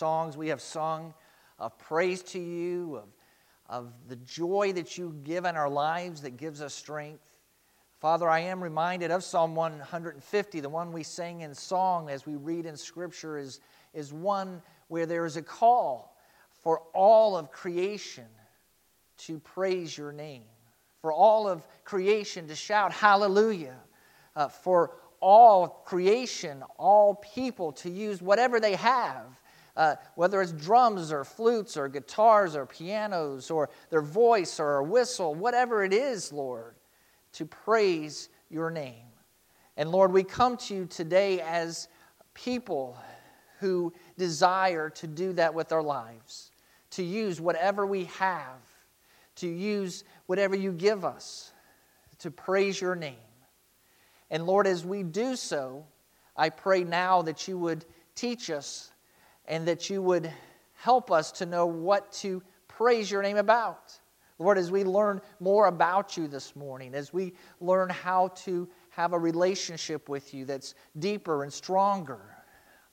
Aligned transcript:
songs 0.00 0.34
we 0.34 0.48
have 0.48 0.62
sung 0.62 1.12
of 1.58 1.78
praise 1.78 2.22
to 2.22 2.38
you, 2.38 2.96
of, 2.96 3.08
of 3.68 3.92
the 4.08 4.16
joy 4.16 4.72
that 4.72 4.96
you 4.96 5.14
give 5.24 5.44
in 5.44 5.56
our 5.56 5.68
lives 5.68 6.22
that 6.22 6.38
gives 6.38 6.62
us 6.62 6.72
strength. 6.72 7.38
Father, 8.00 8.26
I 8.26 8.40
am 8.40 8.64
reminded 8.64 9.10
of 9.10 9.22
Psalm 9.22 9.54
150, 9.54 10.60
the 10.60 10.70
one 10.70 10.90
we 10.90 11.02
sang 11.02 11.42
in 11.42 11.54
song 11.54 12.08
as 12.08 12.24
we 12.24 12.36
read 12.36 12.64
in 12.64 12.78
Scripture, 12.78 13.36
is, 13.36 13.60
is 13.92 14.10
one 14.10 14.62
where 14.88 15.04
there 15.04 15.26
is 15.26 15.36
a 15.36 15.42
call 15.42 16.16
for 16.62 16.80
all 16.94 17.36
of 17.36 17.52
creation 17.52 18.24
to 19.18 19.38
praise 19.38 19.98
your 19.98 20.12
name, 20.12 20.44
for 21.02 21.12
all 21.12 21.46
of 21.46 21.66
creation 21.84 22.48
to 22.48 22.54
shout 22.54 22.90
hallelujah, 22.90 23.76
uh, 24.34 24.48
for 24.48 24.92
all 25.20 25.68
creation, 25.84 26.64
all 26.78 27.16
people 27.16 27.72
to 27.72 27.90
use 27.90 28.22
whatever 28.22 28.60
they 28.60 28.76
have 28.76 29.26
uh, 29.80 29.96
whether 30.14 30.42
it's 30.42 30.52
drums 30.52 31.10
or 31.10 31.24
flutes 31.24 31.74
or 31.74 31.88
guitars 31.88 32.54
or 32.54 32.66
pianos 32.66 33.50
or 33.50 33.70
their 33.88 34.02
voice 34.02 34.60
or 34.60 34.76
a 34.76 34.84
whistle, 34.84 35.34
whatever 35.34 35.82
it 35.82 35.94
is, 35.94 36.34
Lord, 36.34 36.74
to 37.32 37.46
praise 37.46 38.28
your 38.50 38.70
name. 38.70 39.06
And 39.78 39.90
Lord, 39.90 40.12
we 40.12 40.22
come 40.22 40.58
to 40.58 40.74
you 40.74 40.84
today 40.84 41.40
as 41.40 41.88
people 42.34 42.94
who 43.58 43.90
desire 44.18 44.90
to 44.90 45.06
do 45.06 45.32
that 45.32 45.54
with 45.54 45.72
our 45.72 45.82
lives, 45.82 46.50
to 46.90 47.02
use 47.02 47.40
whatever 47.40 47.86
we 47.86 48.04
have, 48.04 48.60
to 49.36 49.48
use 49.48 50.04
whatever 50.26 50.54
you 50.54 50.72
give 50.72 51.06
us 51.06 51.52
to 52.18 52.30
praise 52.30 52.78
your 52.78 52.94
name. 52.94 53.16
And 54.30 54.44
Lord, 54.44 54.66
as 54.66 54.84
we 54.84 55.04
do 55.04 55.36
so, 55.36 55.86
I 56.36 56.50
pray 56.50 56.84
now 56.84 57.22
that 57.22 57.48
you 57.48 57.56
would 57.56 57.86
teach 58.14 58.50
us 58.50 58.92
and 59.50 59.66
that 59.66 59.90
you 59.90 60.00
would 60.00 60.32
help 60.74 61.10
us 61.10 61.32
to 61.32 61.44
know 61.44 61.66
what 61.66 62.10
to 62.12 62.42
praise 62.68 63.10
your 63.10 63.20
name 63.20 63.36
about. 63.36 63.98
Lord, 64.38 64.56
as 64.56 64.70
we 64.70 64.84
learn 64.84 65.20
more 65.40 65.66
about 65.66 66.16
you 66.16 66.26
this 66.28 66.56
morning, 66.56 66.94
as 66.94 67.12
we 67.12 67.34
learn 67.60 67.90
how 67.90 68.28
to 68.28 68.66
have 68.90 69.12
a 69.12 69.18
relationship 69.18 70.08
with 70.08 70.32
you 70.32 70.46
that's 70.46 70.74
deeper 70.98 71.42
and 71.42 71.52
stronger, 71.52 72.20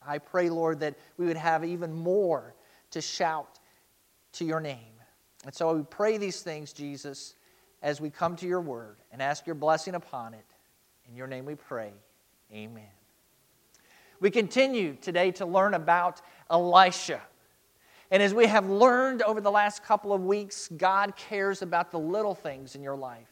I 0.05 0.17
pray, 0.17 0.49
Lord, 0.49 0.79
that 0.81 0.95
we 1.17 1.27
would 1.27 1.37
have 1.37 1.63
even 1.63 1.93
more 1.93 2.55
to 2.91 3.01
shout 3.01 3.59
to 4.33 4.43
your 4.43 4.59
name. 4.59 4.93
And 5.45 5.53
so 5.53 5.73
we 5.73 5.83
pray 5.83 6.17
these 6.17 6.41
things, 6.41 6.73
Jesus, 6.73 7.35
as 7.81 8.01
we 8.01 8.09
come 8.09 8.35
to 8.37 8.47
your 8.47 8.61
word 8.61 8.97
and 9.11 9.21
ask 9.21 9.45
your 9.45 9.55
blessing 9.55 9.95
upon 9.95 10.33
it. 10.33 10.45
In 11.07 11.15
your 11.15 11.27
name 11.27 11.45
we 11.45 11.55
pray. 11.55 11.93
Amen. 12.51 12.89
We 14.19 14.31
continue 14.31 14.95
today 14.95 15.31
to 15.33 15.45
learn 15.45 15.73
about 15.73 16.21
Elisha. 16.49 17.21
And 18.09 18.23
as 18.23 18.33
we 18.33 18.47
have 18.47 18.69
learned 18.69 19.21
over 19.21 19.41
the 19.41 19.51
last 19.51 19.83
couple 19.83 20.13
of 20.13 20.23
weeks, 20.23 20.69
God 20.75 21.15
cares 21.15 21.61
about 21.61 21.91
the 21.91 21.99
little 21.99 22.33
things 22.33 22.75
in 22.75 22.81
your 22.81 22.95
life. 22.95 23.27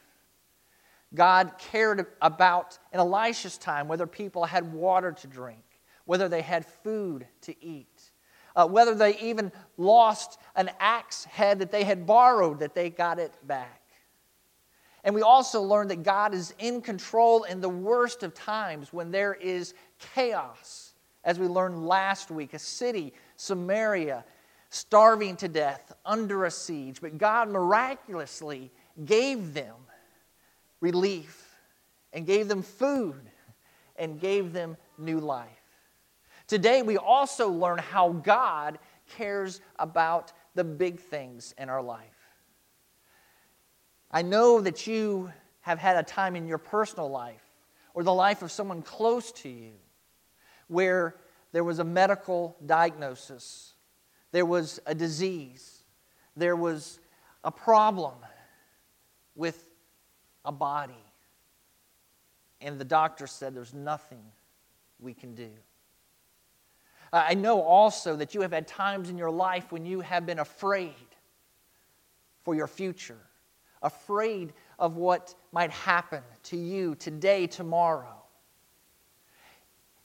God 1.14 1.54
cared 1.58 2.08
about, 2.22 2.78
in 2.92 3.00
Elisha's 3.00 3.58
time, 3.58 3.88
whether 3.88 4.06
people 4.06 4.44
had 4.46 4.74
water 4.74 5.14
to 5.14 5.28
drink, 5.28 5.64
whether 6.04 6.28
they 6.28 6.42
had 6.42 6.66
food 6.66 7.26
to 7.42 7.56
eat, 7.64 8.12
uh, 8.56 8.68
whether 8.68 8.94
they 8.94 9.18
even 9.20 9.52
lost 9.78 10.40
an 10.56 10.70
axe 10.80 11.24
head 11.26 11.60
that 11.60 11.72
they 11.72 11.84
had 11.84 12.06
borrowed, 12.06 12.60
that 12.60 12.76
they 12.76 12.90
got 12.90 13.18
it 13.18 13.34
back. 13.48 13.82
And 15.06 15.14
we 15.14 15.22
also 15.22 15.62
learned 15.62 15.92
that 15.92 16.02
God 16.02 16.34
is 16.34 16.54
in 16.58 16.82
control 16.82 17.44
in 17.44 17.62
the 17.62 17.70
worst 17.70 18.24
of 18.24 18.34
times 18.34 18.92
when 18.92 19.12
there 19.12 19.36
is 19.36 19.76
chaos 20.00 20.94
as 21.24 21.38
we 21.40 21.48
learned 21.48 21.88
last 21.88 22.32
week, 22.32 22.56
a 22.56 22.60
city, 22.60 23.14
Samaria, 23.36 24.26
starving 24.72 25.38
to 25.38 25.48
death, 25.48 25.94
under 26.06 26.46
a 26.46 26.52
siege. 26.52 27.02
But 27.02 27.20
God 27.20 27.50
miraculously 27.50 28.72
gave 29.06 29.54
them 29.54 29.76
relief 30.82 31.56
and 32.12 32.26
gave 32.26 32.48
them 32.48 32.64
food 32.64 33.22
and 33.98 34.20
gave 34.20 34.54
them 34.54 34.76
new 34.98 35.20
life. 35.20 35.50
Today, 36.48 36.82
we 36.82 36.98
also 36.98 37.50
learn 37.50 37.78
how 37.78 38.10
God 38.10 38.80
cares 39.18 39.62
about 39.78 40.34
the 40.56 40.64
big 40.64 41.00
things 41.00 41.54
in 41.60 41.70
our 41.70 41.82
life. 41.82 42.15
I 44.16 44.22
know 44.22 44.62
that 44.62 44.88
you 44.88 45.34
have 45.60 45.78
had 45.78 45.98
a 45.98 46.04
time 46.04 46.38
in 46.38 46.48
your 46.48 46.58
personal 46.58 47.10
life 47.10 47.44
or 47.94 48.02
the 48.02 48.14
life 48.14 48.44
of 48.44 48.50
someone 48.50 48.82
close 48.82 49.30
to 49.34 49.50
you 49.50 49.74
where 50.70 51.18
there 51.52 51.66
was 51.66 51.80
a 51.80 51.84
medical 51.84 52.56
diagnosis, 52.66 53.74
there 54.32 54.46
was 54.46 54.80
a 54.86 54.96
disease, 54.96 55.84
there 56.38 56.56
was 56.56 56.98
a 57.44 57.52
problem 57.52 58.14
with 59.36 59.66
a 60.46 60.52
body. 60.54 60.94
And 62.62 62.80
the 62.80 62.86
doctor 62.86 63.28
said, 63.28 63.54
There's 63.54 63.74
nothing 63.74 64.24
we 64.98 65.14
can 65.14 65.36
do. 65.36 65.50
I 67.12 67.34
know 67.34 67.62
also 67.62 68.16
that 68.16 68.34
you 68.34 68.40
have 68.44 68.54
had 68.54 68.66
times 68.66 69.10
in 69.10 69.18
your 69.18 69.30
life 69.30 69.74
when 69.74 69.86
you 69.86 70.00
have 70.00 70.26
been 70.26 70.40
afraid 70.40 70.94
for 72.44 72.56
your 72.56 72.68
future, 72.68 73.20
afraid 73.86 74.52
of 74.80 74.98
what 74.98 75.34
might 75.52 75.72
happen 75.72 76.24
to 76.44 76.58
you 76.58 76.96
today, 76.96 77.48
tomorrow. 77.48 78.24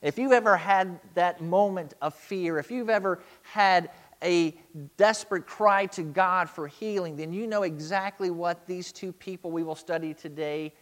If 0.03 0.19
you've 0.19 0.33
ever 0.33 0.57
had 0.57 1.01
that 1.15 1.43
moment 1.43 1.95
of 2.01 2.15
fear, 2.15 2.59
if 2.59 2.71
you've 2.71 2.91
ever 2.91 3.21
had 3.43 3.91
a 4.23 4.57
desperate 4.97 5.47
cry 5.47 5.87
to 5.87 6.03
God 6.03 6.49
for 6.49 6.69
healing, 6.69 7.17
then 7.17 7.33
you 7.33 7.47
know 7.47 7.63
exactly 7.63 8.31
what 8.31 8.67
these 8.67 8.93
two 8.93 9.13
people 9.13 9.51
we 9.51 9.63
will 9.63 9.75
study 9.75 10.15
today 10.15 10.73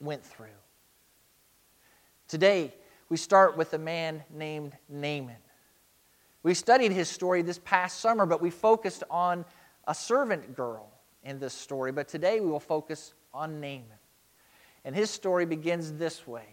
went 0.00 0.24
through. 0.24 0.46
Today, 2.28 2.72
we 3.08 3.16
start 3.16 3.56
with 3.56 3.74
a 3.74 3.78
man 3.78 4.22
named 4.32 4.72
Naaman. 4.88 5.36
We 6.44 6.54
studied 6.54 6.92
his 6.92 7.08
story 7.08 7.42
this 7.42 7.58
past 7.58 8.00
summer, 8.00 8.24
but 8.24 8.40
we 8.40 8.50
focused 8.50 9.02
on 9.10 9.44
a 9.86 9.94
servant 9.94 10.54
girl 10.54 10.92
in 11.24 11.38
this 11.38 11.54
story. 11.54 11.92
But 11.92 12.08
today 12.08 12.40
we 12.40 12.50
will 12.50 12.60
focus 12.60 13.14
on 13.32 13.60
Naaman. 13.60 13.84
And 14.84 14.94
his 14.94 15.10
story 15.10 15.46
begins 15.46 15.92
this 15.92 16.26
way 16.26 16.46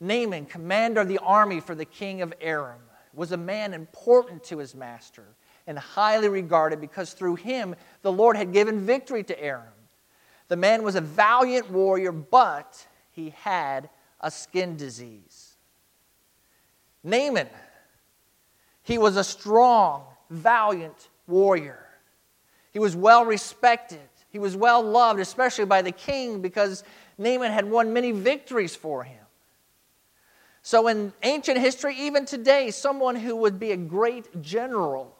Naaman, 0.00 0.46
commander 0.46 1.00
of 1.00 1.08
the 1.08 1.18
army 1.18 1.60
for 1.60 1.74
the 1.74 1.84
king 1.84 2.22
of 2.22 2.34
Aram, 2.40 2.80
was 3.14 3.32
a 3.32 3.36
man 3.36 3.72
important 3.72 4.44
to 4.44 4.58
his 4.58 4.74
master 4.74 5.24
and 5.66 5.78
highly 5.78 6.28
regarded 6.28 6.80
because 6.80 7.12
through 7.12 7.36
him 7.36 7.74
the 8.02 8.12
Lord 8.12 8.36
had 8.36 8.52
given 8.52 8.84
victory 8.84 9.24
to 9.24 9.42
Aram. 9.42 9.72
The 10.48 10.56
man 10.56 10.82
was 10.82 10.94
a 10.94 11.00
valiant 11.00 11.70
warrior, 11.70 12.12
but 12.12 12.86
he 13.10 13.30
had 13.30 13.88
a 14.20 14.30
skin 14.30 14.76
disease. 14.76 15.56
Naaman, 17.02 17.48
he 18.82 18.98
was 18.98 19.16
a 19.16 19.24
strong, 19.24 20.04
valiant 20.30 21.08
warrior. 21.26 21.85
He 22.76 22.80
was 22.80 22.94
well 22.94 23.24
respected. 23.24 24.06
He 24.28 24.38
was 24.38 24.54
well 24.54 24.82
loved, 24.82 25.18
especially 25.18 25.64
by 25.64 25.80
the 25.80 25.92
king, 25.92 26.42
because 26.42 26.84
Naaman 27.16 27.50
had 27.50 27.64
won 27.64 27.94
many 27.94 28.12
victories 28.12 28.76
for 28.76 29.02
him. 29.02 29.24
So, 30.60 30.86
in 30.88 31.14
ancient 31.22 31.56
history, 31.56 31.96
even 31.96 32.26
today, 32.26 32.70
someone 32.70 33.16
who 33.16 33.34
would 33.36 33.58
be 33.58 33.72
a 33.72 33.78
great 33.78 34.42
general 34.42 35.16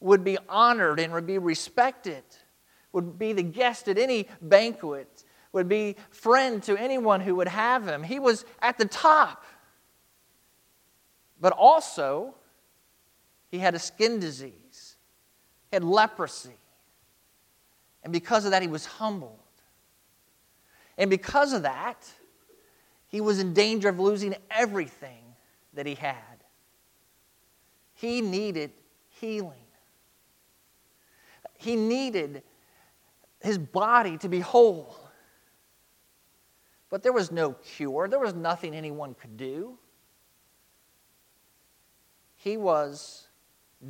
would 0.00 0.24
be 0.24 0.38
honored 0.48 0.98
and 0.98 1.12
would 1.12 1.26
be 1.26 1.36
respected, 1.36 2.24
would 2.92 3.18
be 3.18 3.34
the 3.34 3.42
guest 3.42 3.88
at 3.88 3.98
any 3.98 4.26
banquet, 4.40 5.24
would 5.52 5.68
be 5.68 5.96
friend 6.08 6.62
to 6.62 6.78
anyone 6.78 7.20
who 7.20 7.34
would 7.34 7.48
have 7.48 7.86
him. 7.86 8.04
He 8.04 8.18
was 8.18 8.46
at 8.62 8.78
the 8.78 8.86
top. 8.86 9.44
But 11.42 11.52
also, 11.52 12.34
he 13.50 13.58
had 13.58 13.74
a 13.74 13.78
skin 13.78 14.18
disease, 14.18 14.96
he 15.70 15.76
had 15.76 15.84
leprosy. 15.84 16.56
And 18.06 18.12
because 18.12 18.44
of 18.44 18.52
that, 18.52 18.62
he 18.62 18.68
was 18.68 18.86
humbled. 18.86 19.40
And 20.96 21.10
because 21.10 21.52
of 21.52 21.64
that, 21.64 22.08
he 23.08 23.20
was 23.20 23.40
in 23.40 23.52
danger 23.52 23.88
of 23.88 23.98
losing 23.98 24.36
everything 24.48 25.24
that 25.74 25.86
he 25.86 25.96
had. 25.96 26.44
He 27.94 28.20
needed 28.20 28.70
healing. 29.08 29.58
He 31.56 31.74
needed 31.74 32.44
his 33.40 33.58
body 33.58 34.18
to 34.18 34.28
be 34.28 34.38
whole. 34.38 34.96
But 36.90 37.02
there 37.02 37.12
was 37.12 37.32
no 37.32 37.54
cure, 37.54 38.06
there 38.06 38.20
was 38.20 38.34
nothing 38.34 38.72
anyone 38.72 39.14
could 39.14 39.36
do. 39.36 39.78
He 42.36 42.56
was 42.56 43.26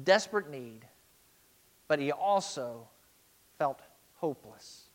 desperate 0.04 0.48
need, 0.48 0.86
but 1.86 1.98
he 1.98 2.12
also 2.12 2.88
felt 3.58 3.82
hopeless. 4.16 4.88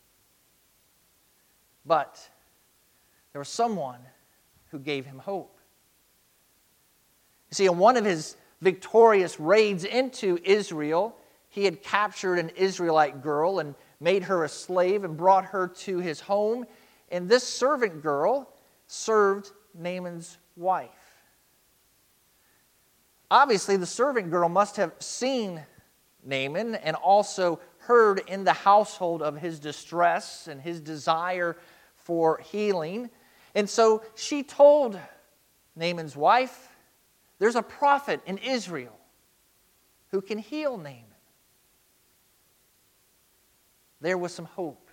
But 1.84 2.28
there 3.32 3.40
was 3.40 3.48
someone 3.48 4.00
who 4.70 4.78
gave 4.78 5.04
him 5.06 5.18
hope. 5.18 5.58
You 7.50 7.54
see, 7.54 7.66
in 7.66 7.78
one 7.78 7.96
of 7.96 8.04
his 8.04 8.36
victorious 8.60 9.38
raids 9.40 9.84
into 9.84 10.38
Israel, 10.44 11.16
he 11.48 11.64
had 11.64 11.82
captured 11.82 12.38
an 12.38 12.50
Israelite 12.50 13.22
girl 13.22 13.58
and 13.58 13.74
made 14.00 14.22
her 14.24 14.44
a 14.44 14.48
slave 14.48 15.04
and 15.04 15.16
brought 15.16 15.44
her 15.46 15.68
to 15.68 15.98
his 15.98 16.20
home. 16.20 16.64
And 17.10 17.28
this 17.28 17.44
servant 17.44 18.02
girl 18.02 18.48
served 18.86 19.50
Naaman's 19.74 20.38
wife. 20.56 20.90
Obviously, 23.30 23.76
the 23.76 23.86
servant 23.86 24.30
girl 24.30 24.48
must 24.48 24.76
have 24.76 24.92
seen 24.98 25.62
Naaman 26.24 26.74
and 26.76 26.96
also 26.96 27.60
heard 27.86 28.22
in 28.28 28.44
the 28.44 28.52
household 28.52 29.22
of 29.22 29.36
his 29.36 29.58
distress 29.58 30.48
and 30.48 30.60
his 30.60 30.80
desire 30.80 31.56
for 31.96 32.38
healing. 32.38 33.10
And 33.54 33.68
so 33.68 34.02
she 34.14 34.42
told 34.42 34.98
Naaman's 35.76 36.16
wife, 36.16 36.68
There's 37.38 37.56
a 37.56 37.62
prophet 37.62 38.20
in 38.26 38.38
Israel 38.38 38.98
who 40.10 40.20
can 40.20 40.38
heal 40.38 40.76
Naaman. 40.76 41.04
There 44.00 44.18
was 44.18 44.32
some 44.32 44.44
hope. 44.44 44.90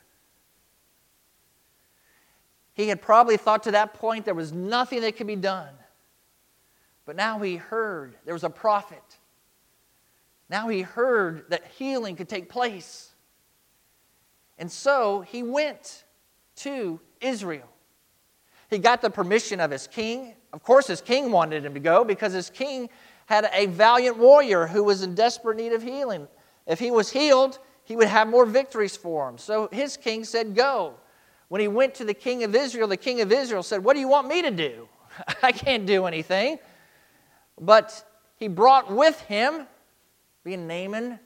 He 2.73 2.87
had 2.87 3.01
probably 3.01 3.35
thought 3.35 3.63
to 3.63 3.71
that 3.71 3.93
point 3.95 4.23
there 4.23 4.33
was 4.33 4.53
nothing 4.53 5.01
that 5.01 5.17
could 5.17 5.27
be 5.27 5.35
done. 5.35 5.73
But 7.05 7.15
now 7.15 7.39
he 7.39 7.57
heard 7.57 8.15
there 8.23 8.33
was 8.33 8.43
a 8.43 8.49
prophet. 8.49 9.03
Now 10.49 10.67
he 10.67 10.81
heard 10.81 11.49
that 11.49 11.63
healing 11.77 12.15
could 12.15 12.29
take 12.29 12.49
place. 12.49 13.11
And 14.57 14.71
so 14.71 15.21
he 15.21 15.43
went 15.43 16.03
to 16.57 16.99
Israel. 17.21 17.69
He 18.69 18.77
got 18.77 19.01
the 19.01 19.09
permission 19.09 19.59
of 19.59 19.71
his 19.71 19.87
king. 19.87 20.35
Of 20.53 20.63
course, 20.63 20.87
his 20.87 21.01
king 21.01 21.31
wanted 21.31 21.65
him 21.65 21.73
to 21.73 21.79
go 21.79 22.03
because 22.03 22.33
his 22.33 22.49
king 22.49 22.89
had 23.25 23.49
a 23.53 23.67
valiant 23.67 24.17
warrior 24.17 24.67
who 24.67 24.83
was 24.83 25.03
in 25.03 25.15
desperate 25.15 25.57
need 25.57 25.71
of 25.71 25.83
healing. 25.83 26.27
If 26.67 26.79
he 26.79 26.91
was 26.91 27.11
healed, 27.11 27.59
he 27.83 27.95
would 27.95 28.07
have 28.07 28.27
more 28.27 28.45
victories 28.45 28.95
for 28.95 29.29
him. 29.29 29.37
So 29.37 29.69
his 29.71 29.97
king 29.97 30.23
said, 30.23 30.55
Go. 30.55 30.95
When 31.47 31.61
he 31.61 31.67
went 31.67 31.95
to 31.95 32.05
the 32.05 32.13
king 32.13 32.43
of 32.43 32.53
Israel, 32.53 32.87
the 32.87 32.97
king 32.97 33.21
of 33.21 33.31
Israel 33.31 33.63
said, 33.63 33.83
What 33.83 33.95
do 33.95 33.99
you 33.99 34.07
want 34.07 34.27
me 34.27 34.41
to 34.43 34.51
do? 34.51 34.87
I 35.43 35.51
can't 35.51 35.85
do 35.85 36.05
anything. 36.05 36.59
But 37.59 38.03
he 38.37 38.47
brought 38.47 38.91
with 38.91 39.19
him, 39.21 39.67
being 40.49 40.65
Naaman, 40.65 41.19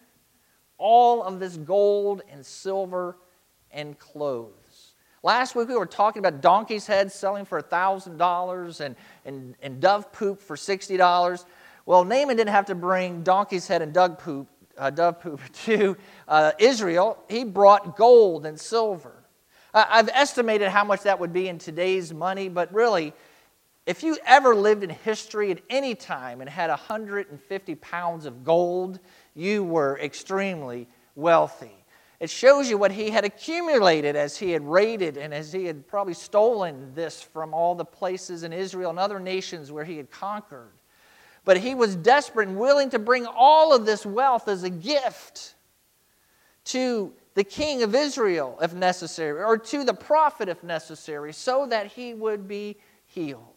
all 0.77 1.23
of 1.23 1.39
this 1.39 1.55
gold 1.55 2.23
and 2.29 2.45
silver 2.45 3.15
and 3.71 3.97
clothes. 3.97 4.95
Last 5.23 5.55
week 5.55 5.69
we 5.69 5.77
were 5.77 5.85
talking 5.85 6.19
about 6.19 6.41
donkey's 6.41 6.85
heads 6.85 7.13
selling 7.13 7.45
for 7.45 7.61
$1,000 7.61 8.79
and, 8.81 8.95
and, 9.23 9.55
and 9.61 9.79
dove 9.79 10.11
poop 10.11 10.41
for 10.41 10.57
$60. 10.57 11.45
Well, 11.85 12.03
Naaman 12.03 12.35
didn't 12.35 12.49
have 12.49 12.65
to 12.65 12.75
bring 12.75 13.23
donkey's 13.23 13.65
head 13.65 13.81
and 13.81 13.93
dove 13.93 14.19
poop, 14.19 14.49
uh, 14.77 14.89
dove 14.89 15.21
poop 15.21 15.39
to 15.63 15.95
uh, 16.27 16.51
Israel. 16.59 17.17
He 17.29 17.45
brought 17.45 17.95
gold 17.95 18.45
and 18.45 18.59
silver. 18.59 19.23
I've 19.73 20.09
estimated 20.09 20.67
how 20.67 20.83
much 20.83 21.03
that 21.03 21.17
would 21.21 21.31
be 21.31 21.47
in 21.47 21.59
today's 21.59 22.13
money, 22.13 22.49
but 22.49 22.73
really, 22.73 23.13
if 23.85 24.01
you 24.01 24.17
ever 24.25 24.55
lived 24.55 24.83
in 24.83 24.89
history 24.89 25.51
at 25.51 25.59
any 25.69 25.93
time 25.93 26.39
and 26.39 26.49
had 26.49 26.69
150 26.69 27.75
pounds 27.75 28.25
of 28.25 28.43
gold, 28.43 28.99
you 29.35 29.63
were 29.63 29.99
extremely 29.99 30.87
wealthy. 31.15 31.83
It 32.21 32.29
shows 32.29 32.69
you 32.69 32.77
what 32.77 32.93
he 32.93 33.09
had 33.09 33.25
accumulated 33.25 34.15
as 34.15 34.37
he 34.37 34.51
had 34.51 34.65
raided 34.65 35.17
and 35.17 35.33
as 35.33 35.51
he 35.51 35.65
had 35.65 35.85
probably 35.85 36.13
stolen 36.13 36.93
this 36.95 37.21
from 37.21 37.53
all 37.53 37.75
the 37.75 37.83
places 37.83 38.43
in 38.43 38.53
Israel 38.53 38.91
and 38.91 38.99
other 38.99 39.19
nations 39.19 39.71
where 39.71 39.83
he 39.83 39.97
had 39.97 40.09
conquered. 40.09 40.71
But 41.43 41.57
he 41.57 41.75
was 41.75 41.97
desperate 41.97 42.47
and 42.47 42.57
willing 42.57 42.89
to 42.91 42.99
bring 42.99 43.25
all 43.25 43.75
of 43.75 43.85
this 43.85 44.05
wealth 44.05 44.47
as 44.47 44.63
a 44.63 44.69
gift 44.69 45.55
to 46.65 47.11
the 47.33 47.43
king 47.43 47.83
of 47.83 47.93
Israel 47.93 48.57
if 48.61 48.73
necessary, 48.73 49.43
or 49.43 49.57
to 49.57 49.83
the 49.83 49.93
prophet 49.93 50.47
if 50.47 50.63
necessary, 50.63 51.33
so 51.33 51.65
that 51.65 51.87
he 51.87 52.13
would 52.13 52.47
be 52.47 52.77
healed. 53.05 53.52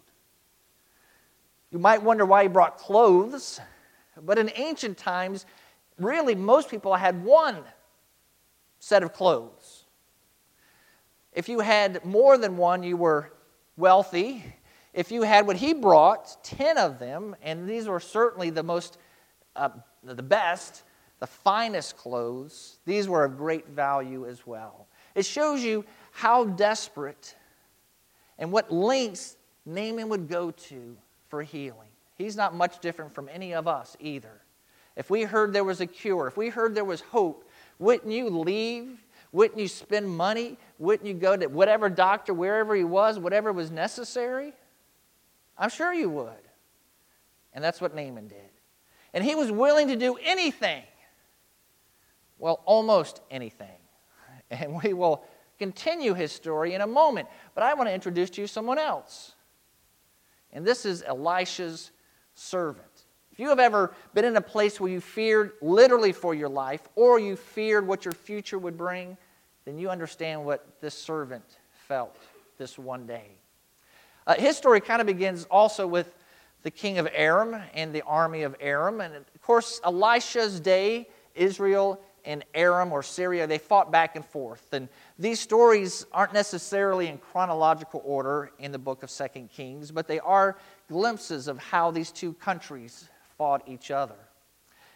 You 1.70 1.78
might 1.78 2.02
wonder 2.02 2.24
why 2.24 2.44
he 2.44 2.48
brought 2.48 2.78
clothes, 2.78 3.60
but 4.22 4.38
in 4.38 4.50
ancient 4.54 4.96
times, 4.96 5.46
really 5.98 6.34
most 6.34 6.70
people 6.70 6.94
had 6.94 7.24
one 7.24 7.58
set 8.78 9.02
of 9.02 9.12
clothes. 9.12 9.84
If 11.32 11.48
you 11.48 11.60
had 11.60 12.04
more 12.04 12.38
than 12.38 12.56
one, 12.56 12.82
you 12.82 12.96
were 12.96 13.32
wealthy. 13.76 14.44
If 14.94 15.10
you 15.10 15.22
had 15.22 15.46
what 15.46 15.56
he 15.56 15.74
brought, 15.74 16.42
10 16.44 16.78
of 16.78 16.98
them, 16.98 17.36
and 17.42 17.68
these 17.68 17.88
were 17.88 18.00
certainly 18.00 18.50
the 18.50 18.62
most, 18.62 18.98
uh, 19.54 19.68
the 20.02 20.22
best, 20.22 20.84
the 21.18 21.26
finest 21.26 21.96
clothes, 21.96 22.78
these 22.86 23.08
were 23.08 23.24
of 23.24 23.36
great 23.36 23.68
value 23.68 24.26
as 24.26 24.46
well. 24.46 24.86
It 25.14 25.26
shows 25.26 25.62
you 25.62 25.84
how 26.12 26.44
desperate 26.44 27.34
and 28.38 28.52
what 28.52 28.72
lengths 28.72 29.36
Naaman 29.66 30.08
would 30.08 30.28
go 30.28 30.50
to 30.50 30.96
for 31.28 31.42
healing. 31.42 31.88
He's 32.16 32.36
not 32.36 32.54
much 32.54 32.80
different 32.80 33.14
from 33.14 33.28
any 33.32 33.54
of 33.54 33.68
us 33.68 33.96
either. 34.00 34.40
If 34.96 35.10
we 35.10 35.22
heard 35.22 35.52
there 35.52 35.64
was 35.64 35.80
a 35.80 35.86
cure, 35.86 36.26
if 36.26 36.36
we 36.36 36.48
heard 36.48 36.74
there 36.74 36.84
was 36.84 37.02
hope, 37.02 37.48
wouldn't 37.78 38.10
you 38.10 38.30
leave? 38.30 39.04
Wouldn't 39.32 39.60
you 39.60 39.68
spend 39.68 40.08
money? 40.08 40.56
Wouldn't 40.78 41.06
you 41.06 41.12
go 41.12 41.36
to 41.36 41.46
whatever 41.46 41.90
doctor, 41.90 42.32
wherever 42.32 42.74
he 42.74 42.84
was, 42.84 43.18
whatever 43.18 43.52
was 43.52 43.70
necessary? 43.70 44.54
I'm 45.58 45.68
sure 45.68 45.92
you 45.92 46.08
would. 46.08 46.32
And 47.52 47.62
that's 47.62 47.80
what 47.80 47.94
Naaman 47.94 48.28
did. 48.28 48.38
And 49.12 49.22
he 49.22 49.34
was 49.34 49.50
willing 49.52 49.88
to 49.88 49.96
do 49.96 50.16
anything. 50.24 50.82
Well, 52.38 52.60
almost 52.64 53.20
anything. 53.30 53.68
And 54.48 54.80
we 54.80 54.92
will 54.92 55.24
continue 55.58 56.14
his 56.14 56.30
story 56.30 56.74
in 56.74 56.80
a 56.80 56.86
moment. 56.86 57.26
But 57.56 57.64
I 57.64 57.74
want 57.74 57.88
to 57.88 57.92
introduce 57.92 58.30
to 58.30 58.40
you 58.40 58.46
someone 58.46 58.78
else. 58.78 59.34
And 60.56 60.64
this 60.64 60.86
is 60.86 61.02
Elisha's 61.02 61.90
servant. 62.34 62.86
If 63.30 63.38
you 63.38 63.50
have 63.50 63.58
ever 63.58 63.92
been 64.14 64.24
in 64.24 64.36
a 64.36 64.40
place 64.40 64.80
where 64.80 64.90
you 64.90 65.02
feared 65.02 65.52
literally 65.60 66.12
for 66.12 66.34
your 66.34 66.48
life 66.48 66.80
or 66.94 67.20
you 67.20 67.36
feared 67.36 67.86
what 67.86 68.06
your 68.06 68.14
future 68.14 68.58
would 68.58 68.78
bring, 68.78 69.18
then 69.66 69.78
you 69.78 69.90
understand 69.90 70.46
what 70.46 70.66
this 70.80 70.94
servant 70.94 71.44
felt 71.86 72.16
this 72.56 72.78
one 72.78 73.06
day. 73.06 73.32
Uh, 74.26 74.34
his 74.36 74.56
story 74.56 74.80
kind 74.80 75.02
of 75.02 75.06
begins 75.06 75.44
also 75.50 75.86
with 75.86 76.14
the 76.62 76.70
king 76.70 76.96
of 76.96 77.06
Aram 77.12 77.60
and 77.74 77.94
the 77.94 78.00
army 78.02 78.42
of 78.42 78.56
Aram. 78.58 79.02
And 79.02 79.14
of 79.14 79.42
course, 79.42 79.78
Elisha's 79.84 80.58
day, 80.58 81.06
Israel 81.34 82.00
and 82.26 82.44
Aram 82.54 82.92
or 82.92 83.02
Syria, 83.02 83.46
they 83.46 83.58
fought 83.58 83.90
back 83.90 84.16
and 84.16 84.24
forth. 84.24 84.72
And 84.72 84.88
these 85.18 85.40
stories 85.40 86.04
aren't 86.12 86.34
necessarily 86.34 87.06
in 87.06 87.18
chronological 87.18 88.02
order 88.04 88.50
in 88.58 88.72
the 88.72 88.78
book 88.78 89.02
of 89.02 89.10
Second 89.10 89.50
Kings, 89.50 89.92
but 89.92 90.08
they 90.08 90.18
are 90.20 90.58
glimpses 90.88 91.48
of 91.48 91.58
how 91.58 91.90
these 91.90 92.10
two 92.10 92.34
countries 92.34 93.08
fought 93.38 93.62
each 93.66 93.90
other. 93.90 94.16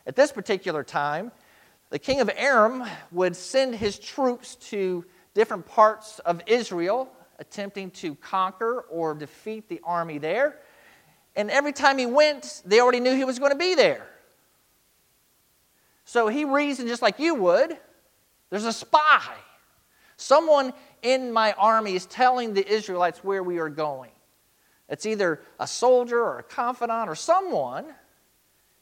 At 0.06 0.16
this 0.16 0.32
particular 0.32 0.82
time, 0.82 1.30
the 1.90 1.98
king 1.98 2.20
of 2.20 2.30
Aram 2.36 2.84
would 3.12 3.36
send 3.36 3.74
his 3.74 3.98
troops 3.98 4.56
to 4.56 5.04
different 5.34 5.66
parts 5.66 6.18
of 6.20 6.42
Israel, 6.46 7.10
attempting 7.38 7.90
to 7.92 8.14
conquer 8.16 8.82
or 8.90 9.14
defeat 9.14 9.68
the 9.68 9.80
army 9.84 10.18
there. 10.18 10.58
And 11.36 11.50
every 11.50 11.72
time 11.72 11.96
he 11.98 12.06
went, 12.06 12.62
they 12.64 12.80
already 12.80 13.00
knew 13.00 13.14
he 13.14 13.24
was 13.24 13.38
going 13.38 13.52
to 13.52 13.58
be 13.58 13.74
there. 13.74 14.06
So 16.10 16.26
he 16.26 16.44
reasoned 16.44 16.88
just 16.88 17.02
like 17.02 17.20
you 17.20 17.36
would 17.36 17.78
there's 18.50 18.64
a 18.64 18.72
spy. 18.72 19.32
Someone 20.16 20.72
in 21.02 21.32
my 21.32 21.52
army 21.52 21.94
is 21.94 22.04
telling 22.04 22.52
the 22.52 22.68
Israelites 22.68 23.22
where 23.22 23.44
we 23.44 23.58
are 23.58 23.68
going. 23.68 24.10
It's 24.88 25.06
either 25.06 25.40
a 25.60 25.68
soldier 25.68 26.18
or 26.18 26.40
a 26.40 26.42
confidant 26.42 27.08
or 27.08 27.14
someone. 27.14 27.86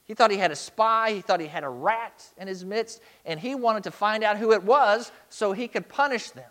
He 0.05 0.15
thought 0.15 0.31
he 0.31 0.37
had 0.37 0.49
a 0.49 0.55
spy, 0.55 1.11
he 1.11 1.21
thought 1.21 1.39
he 1.39 1.45
had 1.45 1.63
a 1.63 1.69
rat 1.69 2.25
in 2.35 2.47
his 2.47 2.65
midst, 2.65 2.99
and 3.25 3.39
he 3.39 3.53
wanted 3.53 3.83
to 3.83 3.91
find 3.91 4.23
out 4.23 4.37
who 4.37 4.51
it 4.51 4.63
was 4.63 5.11
so 5.29 5.51
he 5.51 5.67
could 5.67 5.87
punish 5.87 6.31
them. 6.31 6.49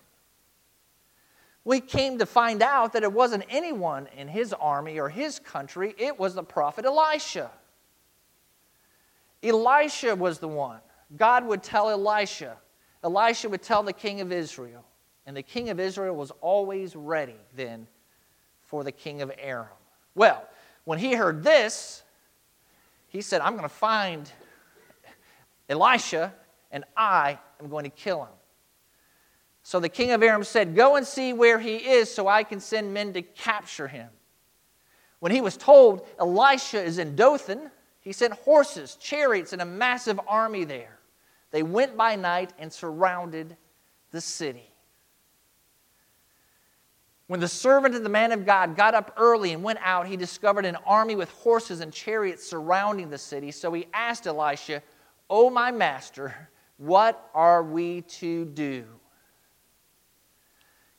We 1.64 1.80
came 1.80 2.18
to 2.18 2.24
find 2.24 2.62
out 2.62 2.92
that 2.92 3.02
it 3.02 3.12
wasn't 3.12 3.46
anyone 3.50 4.06
in 4.16 4.28
his 4.28 4.52
army 4.52 5.00
or 5.00 5.08
his 5.08 5.40
country, 5.40 5.96
it 5.98 6.20
was 6.20 6.36
the 6.36 6.44
prophet 6.44 6.84
Elisha. 6.84 7.50
Elisha 9.42 10.14
was 10.14 10.38
the 10.38 10.48
one. 10.48 10.80
God 11.16 11.46
would 11.46 11.62
tell 11.62 11.90
Elisha. 11.90 12.56
Elisha 13.02 13.48
would 13.48 13.62
tell 13.62 13.82
the 13.82 13.92
king 13.92 14.20
of 14.20 14.32
Israel. 14.32 14.84
And 15.26 15.36
the 15.36 15.42
king 15.42 15.68
of 15.68 15.78
Israel 15.78 16.16
was 16.16 16.32
always 16.40 16.96
ready 16.96 17.36
then 17.54 17.86
for 18.62 18.82
the 18.84 18.92
king 18.92 19.22
of 19.22 19.30
Aram. 19.38 19.68
Well, 20.14 20.46
when 20.84 20.98
he 20.98 21.14
heard 21.14 21.42
this, 21.42 22.02
he 23.08 23.20
said, 23.20 23.40
I'm 23.40 23.52
going 23.52 23.62
to 23.62 23.68
find 23.68 24.30
Elisha 25.68 26.32
and 26.70 26.84
I 26.96 27.38
am 27.60 27.68
going 27.68 27.84
to 27.84 27.90
kill 27.90 28.22
him. 28.22 28.32
So 29.62 29.80
the 29.80 29.88
king 29.88 30.12
of 30.12 30.22
Aram 30.22 30.44
said, 30.44 30.74
Go 30.74 30.96
and 30.96 31.06
see 31.06 31.32
where 31.32 31.58
he 31.58 31.76
is 31.76 32.12
so 32.12 32.26
I 32.26 32.42
can 32.42 32.58
send 32.58 32.92
men 32.92 33.12
to 33.12 33.22
capture 33.22 33.86
him. 33.86 34.08
When 35.20 35.32
he 35.32 35.40
was 35.40 35.56
told 35.56 36.06
Elisha 36.18 36.82
is 36.82 36.98
in 36.98 37.16
Dothan, 37.16 37.70
He 38.08 38.14
sent 38.14 38.32
horses, 38.32 38.94
chariots, 38.94 39.52
and 39.52 39.60
a 39.60 39.66
massive 39.66 40.18
army 40.26 40.64
there. 40.64 40.98
They 41.50 41.62
went 41.62 41.94
by 41.94 42.16
night 42.16 42.54
and 42.58 42.72
surrounded 42.72 43.54
the 44.12 44.20
city. 44.22 44.72
When 47.26 47.38
the 47.38 47.48
servant 47.48 47.94
of 47.94 48.02
the 48.02 48.08
man 48.08 48.32
of 48.32 48.46
God 48.46 48.76
got 48.76 48.94
up 48.94 49.12
early 49.18 49.52
and 49.52 49.62
went 49.62 49.80
out, 49.82 50.06
he 50.06 50.16
discovered 50.16 50.64
an 50.64 50.76
army 50.86 51.16
with 51.16 51.30
horses 51.32 51.80
and 51.80 51.92
chariots 51.92 52.48
surrounding 52.48 53.10
the 53.10 53.18
city. 53.18 53.50
So 53.50 53.70
he 53.74 53.86
asked 53.92 54.26
Elisha, 54.26 54.82
Oh, 55.28 55.50
my 55.50 55.70
master, 55.70 56.48
what 56.78 57.28
are 57.34 57.62
we 57.62 58.00
to 58.00 58.46
do? 58.46 58.86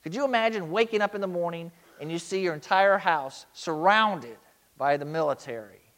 Could 0.04 0.13
you 0.13 0.25
imagine 0.25 0.70
waking 0.70 1.01
up 1.01 1.16
in 1.16 1.22
the 1.22 1.28
morning 1.28 1.72
and 2.00 2.12
you 2.12 2.20
see 2.20 2.42
your 2.42 2.54
entire 2.54 3.00
house 3.00 3.48
surrounded 3.54 4.38
by 4.78 4.96
the 4.96 5.06
military? 5.06 5.88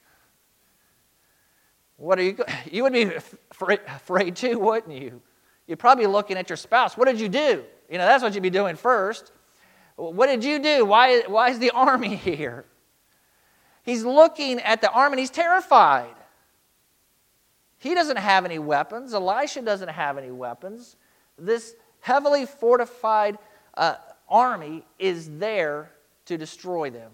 What 2.01 2.17
are 2.17 2.23
you? 2.23 2.35
You 2.71 2.83
would 2.83 2.93
be 2.93 3.11
afraid 3.51 4.35
too, 4.35 4.57
wouldn't 4.57 4.99
you? 4.99 5.21
You'd 5.67 5.79
probably 5.79 6.07
looking 6.07 6.37
at 6.37 6.49
your 6.49 6.57
spouse. 6.57 6.97
What 6.97 7.05
did 7.05 7.19
you 7.19 7.29
do? 7.29 7.63
You 7.89 7.97
know, 7.97 8.05
that's 8.05 8.23
what 8.23 8.33
you'd 8.33 8.41
be 8.41 8.49
doing 8.49 8.75
first. 8.75 9.31
What 9.95 10.27
did 10.27 10.43
you 10.43 10.59
do? 10.59 10.85
Why, 10.85 11.21
why 11.27 11.49
is 11.49 11.59
the 11.59 11.69
army 11.75 12.15
here? 12.15 12.65
He's 13.83 14.03
looking 14.03 14.59
at 14.59 14.81
the 14.81 14.91
army 14.91 15.13
and 15.13 15.19
he's 15.19 15.29
terrified. 15.29 16.15
He 17.77 17.93
doesn't 17.93 18.17
have 18.17 18.45
any 18.45 18.59
weapons. 18.59 19.13
Elisha 19.13 19.61
doesn't 19.61 19.89
have 19.89 20.17
any 20.17 20.31
weapons. 20.31 20.95
This 21.37 21.75
heavily 21.99 22.45
fortified 22.45 23.37
uh, 23.75 23.95
army 24.29 24.83
is 24.97 25.29
there 25.37 25.91
to 26.25 26.37
destroy 26.37 26.89
them. 26.89 27.11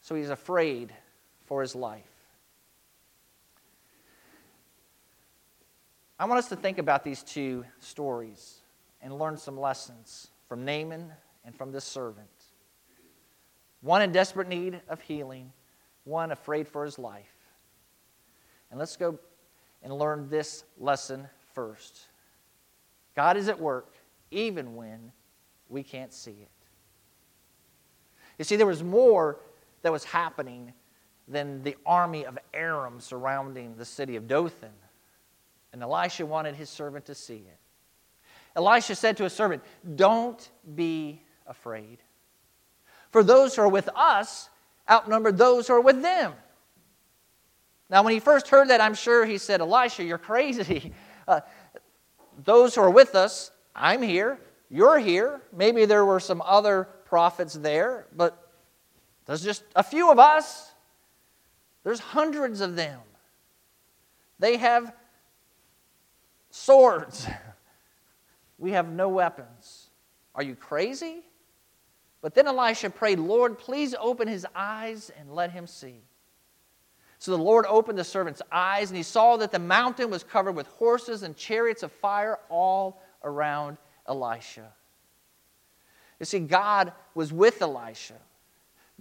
So 0.00 0.14
he's 0.14 0.30
afraid 0.30 0.92
for 1.46 1.60
his 1.60 1.74
life. 1.74 2.17
I 6.18 6.24
want 6.24 6.38
us 6.38 6.48
to 6.48 6.56
think 6.56 6.78
about 6.78 7.04
these 7.04 7.22
two 7.22 7.64
stories 7.78 8.62
and 9.00 9.16
learn 9.16 9.36
some 9.36 9.58
lessons 9.58 10.28
from 10.48 10.64
Naaman 10.64 11.12
and 11.44 11.54
from 11.54 11.70
this 11.70 11.84
servant. 11.84 12.28
One 13.82 14.02
in 14.02 14.10
desperate 14.10 14.48
need 14.48 14.80
of 14.88 15.00
healing, 15.00 15.52
one 16.02 16.32
afraid 16.32 16.66
for 16.66 16.84
his 16.84 16.98
life. 16.98 17.36
And 18.70 18.80
let's 18.80 18.96
go 18.96 19.18
and 19.82 19.92
learn 19.92 20.28
this 20.28 20.64
lesson 20.78 21.28
first. 21.54 22.08
God 23.14 23.36
is 23.36 23.48
at 23.48 23.60
work 23.60 23.94
even 24.32 24.74
when 24.74 25.12
we 25.68 25.84
can't 25.84 26.12
see 26.12 26.32
it. 26.32 26.48
You 28.38 28.44
see, 28.44 28.56
there 28.56 28.66
was 28.66 28.82
more 28.82 29.38
that 29.82 29.92
was 29.92 30.04
happening 30.04 30.72
than 31.28 31.62
the 31.62 31.76
army 31.86 32.24
of 32.24 32.38
Aram 32.54 33.00
surrounding 33.00 33.76
the 33.76 33.84
city 33.84 34.16
of 34.16 34.26
Dothan. 34.26 34.72
And 35.72 35.82
Elisha 35.82 36.24
wanted 36.24 36.54
his 36.54 36.70
servant 36.70 37.06
to 37.06 37.14
see 37.14 37.36
it. 37.36 37.58
Elisha 38.56 38.94
said 38.94 39.16
to 39.18 39.24
his 39.24 39.32
servant, 39.32 39.62
Don't 39.96 40.48
be 40.74 41.22
afraid. 41.46 41.98
For 43.10 43.22
those 43.22 43.54
who 43.54 43.62
are 43.62 43.68
with 43.68 43.88
us 43.94 44.48
outnumber 44.90 45.32
those 45.32 45.68
who 45.68 45.74
are 45.74 45.80
with 45.80 46.02
them. 46.02 46.32
Now, 47.90 48.02
when 48.02 48.12
he 48.12 48.20
first 48.20 48.48
heard 48.48 48.68
that, 48.68 48.80
I'm 48.80 48.94
sure 48.94 49.24
he 49.24 49.38
said, 49.38 49.60
Elisha, 49.60 50.04
you're 50.04 50.18
crazy. 50.18 50.92
Uh, 51.28 51.42
those 52.42 52.74
who 52.74 52.80
are 52.80 52.88
with 52.88 53.14
us, 53.14 53.50
I'm 53.76 54.00
here, 54.00 54.40
you're 54.70 54.98
here. 54.98 55.42
Maybe 55.54 55.84
there 55.84 56.06
were 56.06 56.20
some 56.20 56.40
other 56.42 56.88
prophets 57.04 57.52
there, 57.52 58.06
but 58.16 58.50
there's 59.26 59.44
just 59.44 59.62
a 59.76 59.82
few 59.82 60.10
of 60.10 60.18
us. 60.18 60.72
There's 61.84 62.00
hundreds 62.00 62.62
of 62.62 62.76
them. 62.76 62.98
They 64.38 64.56
have 64.56 64.94
swords. 66.58 67.26
We 68.58 68.72
have 68.72 68.88
no 68.90 69.08
weapons. 69.08 69.90
Are 70.34 70.42
you 70.42 70.54
crazy? 70.54 71.22
But 72.20 72.34
then 72.34 72.46
Elisha 72.46 72.90
prayed, 72.90 73.18
Lord, 73.18 73.58
please 73.58 73.94
open 74.00 74.26
his 74.26 74.46
eyes 74.54 75.10
and 75.18 75.32
let 75.32 75.52
him 75.52 75.66
see. 75.66 76.02
So 77.20 77.30
the 77.32 77.42
Lord 77.42 77.64
opened 77.68 77.98
the 77.98 78.04
servant's 78.04 78.42
eyes, 78.50 78.90
and 78.90 78.96
he 78.96 79.02
saw 79.02 79.36
that 79.38 79.50
the 79.50 79.58
mountain 79.58 80.10
was 80.10 80.22
covered 80.22 80.52
with 80.52 80.66
horses 80.68 81.22
and 81.22 81.36
chariots 81.36 81.82
of 81.82 81.90
fire 81.90 82.38
all 82.48 83.02
around 83.24 83.76
Elisha. 84.06 84.72
You 86.20 86.26
see, 86.26 86.40
God 86.40 86.92
was 87.14 87.32
with 87.32 87.60
Elisha. 87.62 88.14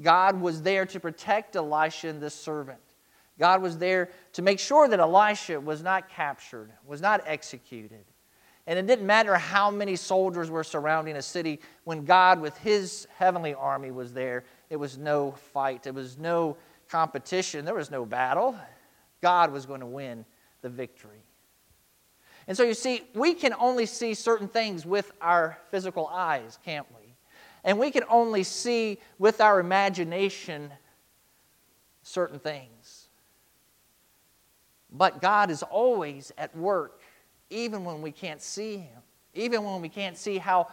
God 0.02 0.40
was 0.40 0.62
there 0.62 0.86
to 0.88 1.00
protect 1.00 1.56
Elisha 1.56 2.10
and 2.10 2.22
this 2.22 2.36
servant. 2.36 2.80
God 3.39 3.62
was 3.62 3.77
there 3.77 4.10
to 4.34 4.41
make 4.41 4.60
sure 4.60 4.88
that 4.88 5.00
Elisha 5.00 5.60
was 5.60 5.84
not 5.84 6.10
captured, 6.10 6.72
was 6.86 7.01
not 7.01 7.22
executed. 7.25 8.06
And 8.65 8.77
it 8.77 8.86
didn't 8.86 9.06
matter 9.06 9.36
how 9.36 9.72
many 9.72 9.96
soldiers 9.96 10.50
were 10.50 10.63
surrounding 10.63 11.15
a 11.15 11.22
city, 11.22 11.62
when 11.86 12.03
God, 12.03 12.41
with 12.41 12.58
his 12.58 13.08
heavenly 13.17 13.53
army, 13.53 13.91
was 13.91 14.12
there, 14.12 14.44
it 14.70 14.75
was 14.75 14.98
no 14.98 15.32
fight, 15.53 15.88
it 15.88 15.94
was 15.94 16.17
no 16.17 16.58
competition, 16.89 17.63
there 17.63 17.75
was 17.75 17.91
no 17.91 18.06
battle. 18.06 18.58
God 19.22 19.51
was 19.51 19.65
going 19.65 19.79
to 19.79 19.86
win 19.86 20.25
the 20.62 20.70
victory. 20.70 21.24
And 22.48 22.56
so 22.56 22.63
you 22.63 22.74
see, 22.74 23.03
we 23.13 23.34
can 23.34 23.53
only 23.60 23.86
see 23.86 24.13
certain 24.13 24.48
things 24.48 24.86
with 24.86 25.12
our 25.22 25.58
physical 25.70 26.08
eyes, 26.08 26.60
can't 26.63 26.88
we? 26.98 27.13
And 27.63 27.77
we 27.77 27.91
can 27.91 28.03
only 28.10 28.44
see 28.44 29.00
with 29.20 29.41
our 29.41 29.60
imagination 29.60 30.72
certain 32.03 32.39
things. 32.39 32.77
But 34.98 35.22
God 35.22 35.51
is 35.51 35.63
always 35.63 36.32
at 36.38 36.56
work 36.56 37.01
even 37.50 37.86
when 37.86 38.01
we 38.01 38.12
can't 38.12 38.42
see 38.42 38.77
Him, 38.77 39.01
even 39.34 39.63
when 39.63 39.82
we 39.82 39.89
can't 39.89 40.18
see 40.18 40.38
how 40.38 40.68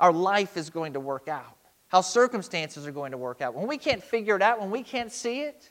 our 0.00 0.12
life 0.12 0.56
is 0.56 0.70
going 0.70 0.94
to 0.94 1.00
work 1.00 1.28
out, 1.28 1.56
how 1.88 2.00
circumstances 2.00 2.86
are 2.86 2.92
going 2.92 3.12
to 3.12 3.18
work 3.18 3.40
out. 3.40 3.54
When 3.54 3.66
we 3.66 3.78
can't 3.78 4.02
figure 4.02 4.36
it 4.36 4.42
out, 4.42 4.60
when 4.60 4.70
we 4.70 4.82
can't 4.82 5.12
see 5.12 5.42
it, 5.42 5.70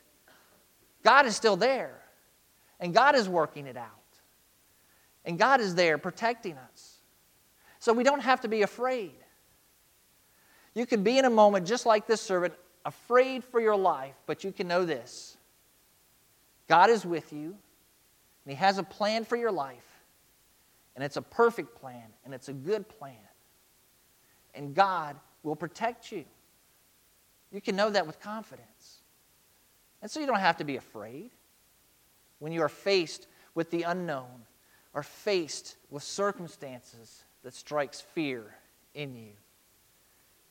God 1.03 1.25
is 1.25 1.35
still 1.35 1.57
there. 1.57 2.00
And 2.79 2.93
God 2.93 3.15
is 3.15 3.29
working 3.29 3.67
it 3.67 3.77
out. 3.77 3.89
And 5.24 5.39
God 5.39 5.62
is 5.62 5.75
there 5.75 5.97
protecting 5.97 6.57
us. 6.57 7.00
So 7.79 7.93
we 7.93 8.03
don't 8.03 8.21
have 8.21 8.41
to 8.41 8.47
be 8.47 8.62
afraid. 8.63 9.13
You 10.74 10.85
could 10.85 11.03
be 11.03 11.17
in 11.17 11.25
a 11.25 11.29
moment 11.29 11.65
just 11.65 11.85
like 11.85 12.05
this 12.05 12.21
servant, 12.21 12.53
afraid 12.83 13.43
for 13.43 13.62
your 13.62 13.75
life, 13.75 14.15
but 14.25 14.43
you 14.43 14.51
can 14.51 14.67
know 14.67 14.85
this 14.85 15.38
God 16.67 16.89
is 16.89 17.05
with 17.05 17.31
you, 17.31 17.55
and 18.45 18.51
He 18.51 18.55
has 18.57 18.77
a 18.77 18.83
plan 18.83 19.25
for 19.25 19.35
your 19.35 19.51
life. 19.51 19.83
And 20.95 21.03
it's 21.03 21.17
a 21.17 21.21
perfect 21.21 21.75
plan, 21.75 22.03
and 22.23 22.33
it's 22.33 22.47
a 22.47 22.53
good 22.53 22.87
plan. 22.87 23.15
And 24.53 24.73
God 24.73 25.17
will 25.43 25.55
protect 25.55 26.11
you. 26.11 26.23
You 27.51 27.59
can 27.59 27.75
know 27.75 27.89
that 27.89 28.07
with 28.07 28.19
confidence. 28.21 28.99
And 30.01 30.09
so 30.09 30.19
you 30.19 30.25
don't 30.25 30.39
have 30.39 30.57
to 30.57 30.63
be 30.63 30.77
afraid 30.77 31.31
when 32.39 32.51
you 32.51 32.61
are 32.61 32.69
faced 32.69 33.27
with 33.55 33.71
the 33.71 33.83
unknown 33.83 34.45
or 34.93 35.03
faced 35.03 35.75
with 35.89 36.03
circumstances 36.03 37.23
that 37.43 37.53
strikes 37.53 38.01
fear 38.01 38.55
in 38.93 39.15
you. 39.15 39.31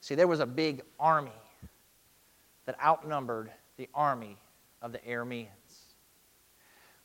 See, 0.00 0.14
there 0.14 0.28
was 0.28 0.40
a 0.40 0.46
big 0.46 0.82
army 1.00 1.30
that 2.66 2.76
outnumbered 2.82 3.50
the 3.76 3.88
army 3.94 4.36
of 4.82 4.92
the 4.92 4.98
Arameans. 4.98 5.48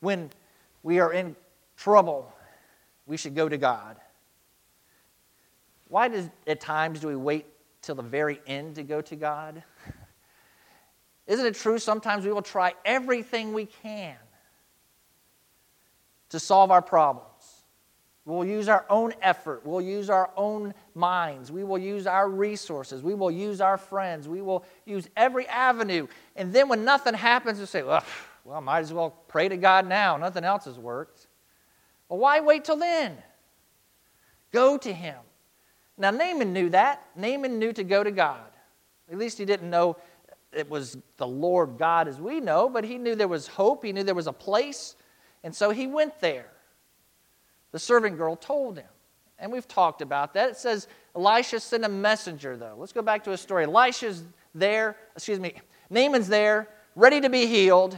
When 0.02 0.30
we 0.84 1.00
are 1.00 1.12
in 1.14 1.36
trouble 1.78 2.34
we 3.06 3.18
should 3.18 3.36
go 3.36 3.50
to 3.50 3.58
God. 3.58 3.98
Why 5.88 6.08
does 6.08 6.30
at 6.46 6.62
times 6.62 7.00
do 7.00 7.08
we 7.08 7.16
wait 7.16 7.48
till 7.82 7.96
the 7.96 8.04
very 8.04 8.40
end 8.46 8.76
to 8.76 8.84
go 8.84 9.02
to 9.02 9.16
God? 9.16 9.64
Isn't 11.28 11.46
it 11.46 11.56
true 11.56 11.80
sometimes 11.80 12.26
we 12.26 12.32
will 12.32 12.44
try 12.44 12.74
everything 12.86 13.54
we 13.54 13.66
can 13.66 14.16
to 16.30 16.40
solve 16.40 16.70
our 16.70 16.82
problems? 16.82 17.30
We'll 18.26 18.46
use 18.46 18.70
our 18.70 18.86
own 18.92 19.14
effort. 19.24 19.66
We'll 19.66 19.82
use 19.82 20.12
our 20.12 20.30
own 20.38 20.76
minds. 20.94 21.52
We 21.52 21.64
will 21.64 21.80
use 21.80 22.06
our 22.06 22.30
resources. 22.30 23.02
We 23.02 23.16
will 23.16 23.32
use 23.32 23.60
our 23.60 23.78
friends. 23.78 24.28
We 24.28 24.42
will 24.42 24.64
use 24.86 25.10
every 25.18 25.48
avenue. 25.48 26.06
And 26.36 26.54
then 26.54 26.70
when 26.70 26.86
nothing 26.86 27.16
happens, 27.16 27.60
we 27.60 27.66
say, 27.66 27.82
well, 27.82 28.04
well, 28.50 28.62
might 28.62 28.80
as 28.80 28.92
well 28.92 29.12
pray 29.28 29.48
to 29.48 29.58
God 29.58 29.88
now. 29.88 30.18
Nothing 30.18 30.44
else 30.44 30.66
has 30.66 30.80
worked. 30.80 31.28
Well, 32.08 32.18
why 32.18 32.40
wait 32.40 32.66
till 32.66 32.78
then? 32.78 33.16
Go 34.52 34.76
to 34.76 34.92
him. 34.92 35.18
Now, 36.00 36.10
Naaman 36.10 36.52
knew 36.52 36.70
that. 36.70 37.06
Naaman 37.16 37.60
knew 37.60 37.72
to 37.74 37.84
go 37.84 38.04
to 38.04 38.10
God. 38.10 38.50
At 39.12 39.20
least 39.20 39.38
he 39.38 39.46
didn't 39.46 39.70
know 39.70 39.98
it 40.52 40.68
was 40.68 40.98
the 41.18 41.28
Lord 41.28 41.78
God 41.78 42.08
as 42.08 42.20
we 42.20 42.40
know, 42.40 42.70
but 42.70 42.84
he 42.84 42.98
knew 42.98 43.14
there 43.14 43.28
was 43.28 43.46
hope. 43.46 43.84
He 43.84 43.94
knew 43.94 44.04
there 44.04 44.16
was 44.16 44.26
a 44.26 44.34
place. 44.34 44.96
And 45.44 45.54
so 45.56 45.70
he 45.70 45.86
went 45.86 46.20
there. 46.20 46.50
The 47.72 47.78
servant 47.78 48.18
girl 48.18 48.36
told 48.36 48.80
him. 48.80 48.88
And 49.38 49.52
we've 49.52 49.68
talked 49.68 50.02
about 50.02 50.34
that. 50.34 50.50
It 50.50 50.58
says 50.58 50.88
Elisha 51.16 51.60
sent 51.60 51.86
a 51.86 51.90
messenger, 51.90 52.58
though. 52.58 52.76
Let's 52.80 52.94
go 52.94 53.04
back 53.04 53.24
to 53.26 53.34
a 53.34 53.38
story. 53.38 53.66
Elisha's 53.66 54.24
there, 54.56 54.98
excuse 55.16 55.40
me, 55.40 55.54
Naaman's 55.92 56.28
there, 56.28 56.68
ready 56.96 57.22
to 57.22 57.30
be 57.30 57.46
healed. 57.46 57.96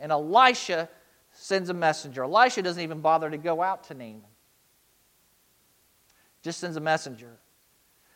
And 0.00 0.10
Elisha 0.10 0.88
sends 1.32 1.68
a 1.68 1.74
messenger. 1.74 2.24
Elisha 2.24 2.62
doesn't 2.62 2.82
even 2.82 3.00
bother 3.00 3.30
to 3.30 3.36
go 3.36 3.62
out 3.62 3.84
to 3.84 3.94
Naaman, 3.94 4.22
just 6.42 6.58
sends 6.58 6.76
a 6.76 6.80
messenger 6.80 7.36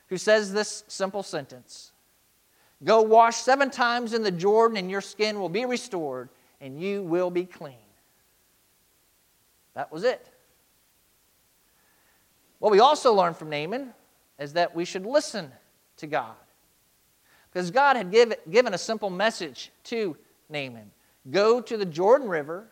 who 0.08 0.16
says 0.16 0.52
this 0.52 0.84
simple 0.88 1.22
sentence 1.22 1.92
Go 2.82 3.00
wash 3.02 3.36
seven 3.36 3.70
times 3.70 4.12
in 4.12 4.22
the 4.22 4.30
Jordan, 4.30 4.76
and 4.76 4.90
your 4.90 5.00
skin 5.00 5.38
will 5.40 5.48
be 5.48 5.64
restored, 5.64 6.28
and 6.60 6.78
you 6.78 7.02
will 7.02 7.30
be 7.30 7.44
clean. 7.44 7.76
That 9.74 9.90
was 9.90 10.04
it. 10.04 10.28
What 12.58 12.72
we 12.72 12.80
also 12.80 13.14
learned 13.14 13.36
from 13.36 13.50
Naaman 13.50 13.94
is 14.38 14.52
that 14.54 14.74
we 14.74 14.84
should 14.84 15.06
listen 15.06 15.50
to 15.98 16.06
God. 16.06 16.34
Because 17.52 17.70
God 17.70 17.96
had 17.96 18.10
give, 18.10 18.34
given 18.50 18.74
a 18.74 18.78
simple 18.78 19.10
message 19.10 19.70
to 19.84 20.16
Naaman 20.50 20.90
Go 21.30 21.60
to 21.60 21.76
the 21.76 21.86
Jordan 21.86 22.28
River, 22.28 22.68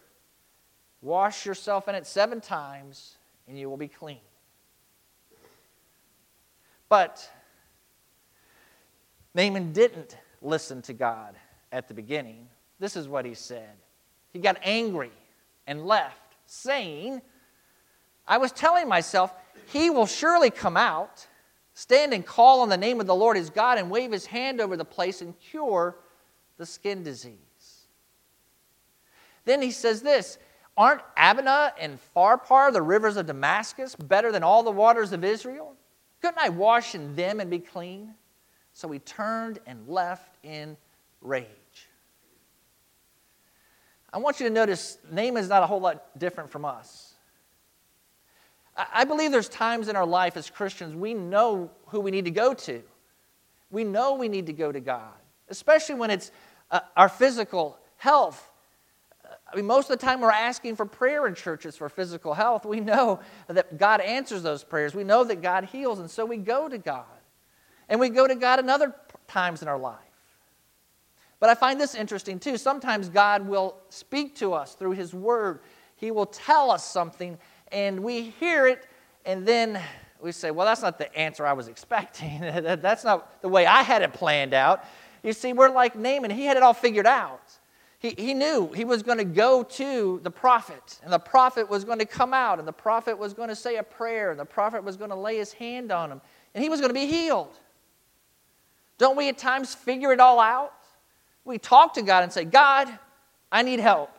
wash 1.00 1.46
yourself 1.46 1.88
in 1.88 1.94
it 1.94 2.06
seven 2.06 2.40
times, 2.40 3.16
and 3.48 3.58
you 3.58 3.70
will 3.70 3.78
be 3.78 3.88
clean. 3.88 4.20
But 6.88 7.28
Naaman 9.34 9.72
didn't 9.72 10.16
listen 10.42 10.82
to 10.82 10.92
God 10.92 11.34
at 11.72 11.88
the 11.88 11.94
beginning. 11.94 12.48
This 12.78 12.96
is 12.96 13.08
what 13.08 13.24
he 13.24 13.34
said. 13.34 13.70
He 14.32 14.38
got 14.38 14.58
angry 14.62 15.12
and 15.66 15.86
left, 15.86 16.36
saying, 16.46 17.22
I 18.26 18.38
was 18.38 18.52
telling 18.52 18.88
myself, 18.88 19.32
he 19.66 19.88
will 19.88 20.06
surely 20.06 20.50
come 20.50 20.76
out, 20.76 21.26
stand 21.72 22.12
and 22.12 22.26
call 22.26 22.60
on 22.60 22.68
the 22.68 22.76
name 22.76 23.00
of 23.00 23.06
the 23.06 23.14
Lord 23.14 23.36
his 23.36 23.48
God, 23.48 23.78
and 23.78 23.90
wave 23.90 24.12
his 24.12 24.26
hand 24.26 24.60
over 24.60 24.76
the 24.76 24.84
place 24.84 25.22
and 25.22 25.38
cure 25.38 25.96
the 26.58 26.66
skin 26.66 27.02
disease. 27.02 27.38
Then 29.44 29.62
he 29.62 29.70
says 29.70 30.02
this 30.02 30.38
Aren't 30.76 31.02
Abana 31.16 31.72
and 31.78 31.98
Pharpar, 32.14 32.72
the 32.72 32.82
rivers 32.82 33.16
of 33.16 33.26
Damascus, 33.26 33.94
better 33.94 34.32
than 34.32 34.42
all 34.42 34.62
the 34.62 34.70
waters 34.70 35.12
of 35.12 35.24
Israel? 35.24 35.74
Couldn't 36.20 36.38
I 36.38 36.48
wash 36.50 36.94
in 36.94 37.14
them 37.16 37.40
and 37.40 37.50
be 37.50 37.58
clean? 37.58 38.14
So 38.72 38.88
he 38.90 38.98
turned 39.00 39.58
and 39.66 39.86
left 39.88 40.36
in 40.42 40.76
rage. 41.20 41.46
I 44.12 44.18
want 44.18 44.40
you 44.40 44.48
to 44.48 44.52
notice 44.52 44.98
Naaman 45.10 45.42
is 45.42 45.48
not 45.48 45.62
a 45.62 45.66
whole 45.66 45.80
lot 45.80 46.18
different 46.18 46.50
from 46.50 46.64
us. 46.64 47.14
I 48.76 49.04
believe 49.04 49.32
there's 49.32 49.48
times 49.48 49.88
in 49.88 49.96
our 49.96 50.06
life 50.06 50.36
as 50.36 50.48
Christians 50.48 50.94
we 50.94 51.12
know 51.12 51.70
who 51.88 52.00
we 52.00 52.10
need 52.10 52.24
to 52.24 52.30
go 52.30 52.54
to. 52.54 52.82
We 53.70 53.84
know 53.84 54.14
we 54.14 54.28
need 54.28 54.46
to 54.46 54.52
go 54.52 54.70
to 54.72 54.80
God, 54.80 55.12
especially 55.48 55.94
when 55.96 56.10
it's 56.10 56.30
uh, 56.70 56.80
our 56.96 57.08
physical 57.08 57.78
health. 57.96 58.50
I 59.52 59.56
mean, 59.56 59.66
most 59.66 59.90
of 59.90 59.98
the 59.98 60.04
time 60.04 60.20
we're 60.20 60.30
asking 60.30 60.76
for 60.76 60.86
prayer 60.86 61.26
in 61.26 61.34
churches 61.34 61.76
for 61.76 61.88
physical 61.88 62.32
health. 62.32 62.64
We 62.64 62.80
know 62.80 63.20
that 63.48 63.76
God 63.78 64.00
answers 64.00 64.42
those 64.42 64.64
prayers. 64.64 64.94
We 64.94 65.04
know 65.04 65.24
that 65.24 65.42
God 65.42 65.64
heals, 65.64 65.98
and 65.98 66.10
so 66.10 66.24
we 66.24 66.38
go 66.38 66.68
to 66.68 66.78
God. 66.78 67.04
And 67.88 68.00
we 68.00 68.08
go 68.08 68.26
to 68.26 68.34
God 68.34 68.60
in 68.60 68.70
other 68.70 68.94
times 69.28 69.60
in 69.60 69.68
our 69.68 69.78
life. 69.78 69.98
But 71.38 71.50
I 71.50 71.54
find 71.54 71.80
this 71.80 71.94
interesting 71.94 72.38
too. 72.38 72.56
Sometimes 72.56 73.08
God 73.08 73.46
will 73.46 73.76
speak 73.90 74.36
to 74.36 74.54
us 74.54 74.74
through 74.74 74.92
His 74.92 75.12
Word, 75.12 75.60
He 75.96 76.10
will 76.10 76.26
tell 76.26 76.70
us 76.70 76.84
something, 76.84 77.36
and 77.70 78.00
we 78.00 78.22
hear 78.22 78.66
it, 78.66 78.86
and 79.26 79.46
then 79.46 79.80
we 80.22 80.32
say, 80.32 80.50
Well, 80.50 80.66
that's 80.66 80.82
not 80.82 80.96
the 80.96 81.14
answer 81.14 81.44
I 81.44 81.52
was 81.52 81.68
expecting. 81.68 82.40
that's 82.40 83.04
not 83.04 83.42
the 83.42 83.48
way 83.48 83.66
I 83.66 83.82
had 83.82 84.00
it 84.02 84.14
planned 84.14 84.54
out. 84.54 84.84
You 85.22 85.32
see, 85.32 85.52
we're 85.52 85.70
like 85.70 85.94
Naaman, 85.94 86.30
he 86.30 86.46
had 86.46 86.56
it 86.56 86.62
all 86.62 86.74
figured 86.74 87.06
out. 87.06 87.58
He, 88.02 88.16
he 88.18 88.34
knew 88.34 88.72
he 88.72 88.84
was 88.84 89.04
going 89.04 89.18
to 89.18 89.24
go 89.24 89.62
to 89.62 90.20
the 90.24 90.30
prophet, 90.30 90.98
and 91.04 91.12
the 91.12 91.20
prophet 91.20 91.70
was 91.70 91.84
going 91.84 92.00
to 92.00 92.04
come 92.04 92.34
out, 92.34 92.58
and 92.58 92.66
the 92.66 92.72
prophet 92.72 93.16
was 93.16 93.32
going 93.32 93.48
to 93.48 93.54
say 93.54 93.76
a 93.76 93.82
prayer, 93.84 94.32
and 94.32 94.40
the 94.40 94.44
prophet 94.44 94.82
was 94.82 94.96
going 94.96 95.10
to 95.10 95.16
lay 95.16 95.36
his 95.36 95.52
hand 95.52 95.92
on 95.92 96.10
him, 96.10 96.20
and 96.52 96.64
he 96.64 96.68
was 96.68 96.80
going 96.80 96.90
to 96.90 96.94
be 96.94 97.06
healed. 97.06 97.56
Don't 98.98 99.16
we 99.16 99.28
at 99.28 99.38
times 99.38 99.72
figure 99.72 100.12
it 100.12 100.18
all 100.18 100.40
out? 100.40 100.74
We 101.44 101.58
talk 101.58 101.94
to 101.94 102.02
God 102.02 102.24
and 102.24 102.32
say, 102.32 102.44
God, 102.44 102.88
I 103.52 103.62
need 103.62 103.78
help. 103.78 104.10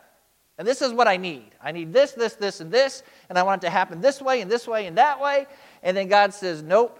And 0.56 0.66
this 0.66 0.80
is 0.80 0.90
what 0.90 1.06
I 1.06 1.18
need. 1.18 1.50
I 1.62 1.70
need 1.70 1.92
this, 1.92 2.12
this, 2.12 2.36
this, 2.36 2.60
and 2.60 2.72
this, 2.72 3.02
and 3.28 3.38
I 3.38 3.42
want 3.42 3.62
it 3.62 3.66
to 3.66 3.70
happen 3.70 4.00
this 4.00 4.22
way 4.22 4.40
and 4.40 4.50
this 4.50 4.66
way 4.66 4.86
and 4.86 4.96
that 4.96 5.20
way. 5.20 5.46
And 5.82 5.94
then 5.94 6.08
God 6.08 6.32
says, 6.32 6.62
Nope, 6.62 6.98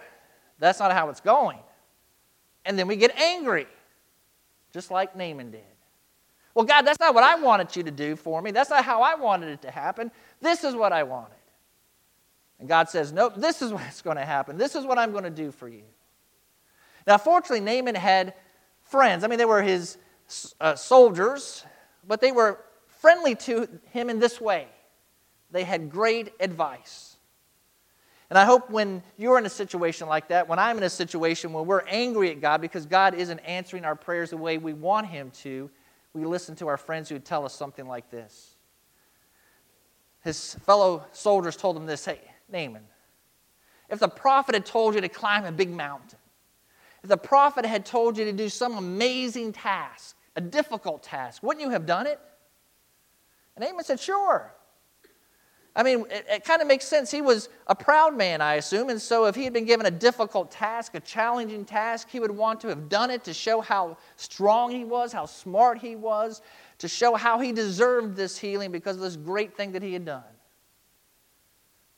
that's 0.59 0.79
not 0.79 0.91
how 0.91 1.09
it's 1.09 1.21
going. 1.21 1.59
And 2.63 2.77
then 2.77 2.87
we 2.87 2.95
get 2.95 3.17
angry, 3.19 3.65
just 4.71 4.91
like 4.91 5.15
Naaman 5.15 5.49
did. 5.49 5.63
Well, 6.55 6.65
God, 6.65 6.83
that's 6.83 6.99
not 6.99 7.13
what 7.13 7.23
I 7.23 7.35
wanted 7.35 7.75
you 7.75 7.83
to 7.83 7.91
do 7.91 8.15
for 8.15 8.41
me. 8.41 8.49
That's 8.49 8.69
not 8.71 8.83
how 8.83 9.01
I 9.01 9.15
wanted 9.15 9.49
it 9.49 9.61
to 9.63 9.71
happen. 9.71 10.09
This 10.41 10.63
is 10.63 10.73
what 10.73 10.91
I 10.91 11.03
wanted. 11.03 11.35
And 12.59 12.67
God 12.67 12.89
says, 12.89 13.11
Nope, 13.11 13.33
this 13.35 13.61
is 13.61 13.71
what's 13.73 14.01
going 14.01 14.17
to 14.17 14.25
happen. 14.25 14.57
This 14.57 14.73
is 14.73 14.85
what 14.85 14.97
I'm 14.97 15.11
going 15.11 15.25
to 15.25 15.29
do 15.29 15.51
for 15.51 15.67
you. 15.67 15.83
Now, 17.05 17.19
fortunately, 17.19 17.59
Naaman 17.59 17.93
had 17.93 18.33
friends. 18.81 19.23
I 19.23 19.27
mean, 19.27 19.37
they 19.37 19.45
were 19.45 19.61
his 19.61 19.97
uh, 20.59 20.73
soldiers, 20.75 21.63
but 22.07 22.21
they 22.21 22.31
were 22.31 22.59
friendly 22.87 23.35
to 23.35 23.67
him 23.91 24.09
in 24.09 24.17
this 24.17 24.41
way 24.41 24.67
they 25.51 25.63
had 25.63 25.89
great 25.89 26.33
advice. 26.39 27.15
And 28.29 28.37
I 28.37 28.45
hope 28.45 28.69
when 28.69 29.03
you're 29.17 29.37
in 29.37 29.45
a 29.45 29.49
situation 29.49 30.07
like 30.07 30.27
that, 30.29 30.49
when 30.49 30.59
I'm 30.59 30.77
in 30.77 30.83
a 30.83 30.89
situation 30.89 31.53
where 31.53 31.63
we're 31.63 31.85
angry 31.87 32.31
at 32.31 32.41
God 32.41 32.59
because 32.59 32.85
God 32.85 33.13
isn't 33.13 33.39
answering 33.39 33.85
our 33.85 33.95
prayers 33.95 34.31
the 34.31 34.37
way 34.37 34.57
we 34.57 34.73
want 34.73 35.07
Him 35.07 35.31
to, 35.43 35.69
we 36.15 36.23
listen 36.23 36.55
to 36.55 36.67
our 36.67 36.77
friends 36.77 37.09
who 37.09 37.15
would 37.15 37.25
tell 37.25 37.43
us 37.45 37.53
something 37.53 37.85
like 37.85 38.09
this. 38.09 38.55
His 40.23 40.55
fellow 40.65 41.05
soldiers 41.11 41.57
told 41.57 41.75
him 41.75 41.85
this 41.85 42.05
Hey, 42.05 42.21
Naaman, 42.49 42.85
if 43.89 43.99
the 43.99 44.07
prophet 44.07 44.55
had 44.55 44.65
told 44.65 44.95
you 44.95 45.01
to 45.01 45.09
climb 45.09 45.43
a 45.43 45.51
big 45.51 45.69
mountain, 45.69 46.17
if 47.03 47.09
the 47.09 47.17
prophet 47.17 47.65
had 47.65 47.85
told 47.85 48.17
you 48.17 48.23
to 48.23 48.31
do 48.31 48.47
some 48.47 48.77
amazing 48.77 49.51
task, 49.51 50.15
a 50.37 50.41
difficult 50.41 51.03
task, 51.03 51.43
wouldn't 51.43 51.63
you 51.63 51.71
have 51.71 51.85
done 51.85 52.07
it? 52.07 52.19
And 53.57 53.65
Naaman 53.65 53.83
said, 53.83 53.99
Sure. 53.99 54.54
I 55.75 55.83
mean, 55.83 56.05
it, 56.09 56.25
it 56.29 56.45
kind 56.45 56.61
of 56.61 56.67
makes 56.67 56.85
sense. 56.85 57.11
He 57.11 57.21
was 57.21 57.49
a 57.67 57.75
proud 57.75 58.15
man, 58.15 58.39
I 58.39 58.55
assume, 58.55 58.89
and 58.89 59.01
so 59.01 59.25
if 59.25 59.35
he 59.35 59.43
had 59.43 59.51
been 59.51 59.65
given 59.65 59.85
a 59.85 59.91
difficult 59.91 60.49
task, 60.49 60.95
a 60.95 61.01
challenging 61.01 61.65
task, 61.65 62.09
he 62.09 62.19
would 62.19 62.31
want 62.31 62.61
to 62.61 62.69
have 62.69 62.87
done 62.87 63.11
it 63.11 63.25
to 63.25 63.33
show 63.33 63.59
how 63.59 63.97
strong 64.15 64.71
he 64.71 64.85
was, 64.85 65.11
how 65.11 65.25
smart 65.25 65.79
he 65.79 65.95
was, 65.97 66.41
to 66.77 66.87
show 66.87 67.15
how 67.15 67.39
he 67.39 67.51
deserved 67.51 68.15
this 68.15 68.37
healing 68.37 68.71
because 68.71 68.95
of 68.95 69.01
this 69.01 69.17
great 69.17 69.55
thing 69.57 69.73
that 69.73 69.81
he 69.81 69.91
had 69.91 70.05
done. 70.05 70.23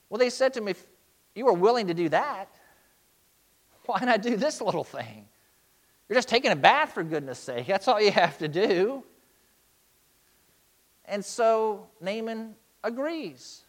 Well, 0.09 0.17
they 0.17 0.29
said 0.29 0.53
to 0.53 0.59
him, 0.59 0.69
If 0.69 0.83
you 1.35 1.45
were 1.45 1.53
willing 1.53 1.87
to 1.87 1.93
do 1.93 2.09
that, 2.09 2.49
why 3.85 3.99
not 4.01 4.21
do 4.21 4.35
this 4.35 4.59
little 4.59 4.83
thing? 4.83 5.27
You're 6.09 6.15
just 6.15 6.29
taking 6.29 6.51
a 6.51 6.55
bath, 6.55 6.93
for 6.93 7.03
goodness 7.03 7.37
sake. 7.37 7.67
That's 7.67 7.87
all 7.87 8.01
you 8.01 8.11
have 8.11 8.37
to 8.39 8.47
do. 8.47 9.03
And 11.05 11.23
so 11.23 11.87
Naaman 12.01 12.55
agrees. 12.83 13.63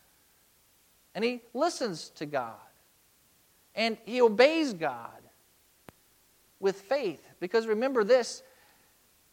And 1.15 1.25
he 1.25 1.43
listens 1.55 2.11
to 2.11 2.27
God. 2.27 2.55
And 3.75 3.97
he 4.05 4.21
obeys 4.21 4.73
God 4.73 5.11
with 6.61 6.81
faith. 6.83 7.27
Because 7.41 7.67
remember 7.67 8.05
this 8.05 8.43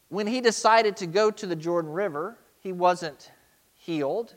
when 0.08 0.26
he 0.26 0.40
decided 0.40 0.96
to 0.98 1.06
go 1.06 1.30
to 1.30 1.46
the 1.46 1.56
Jordan 1.56 1.90
River, 1.90 2.38
he 2.60 2.72
wasn't 2.72 3.30
healed. 3.74 4.34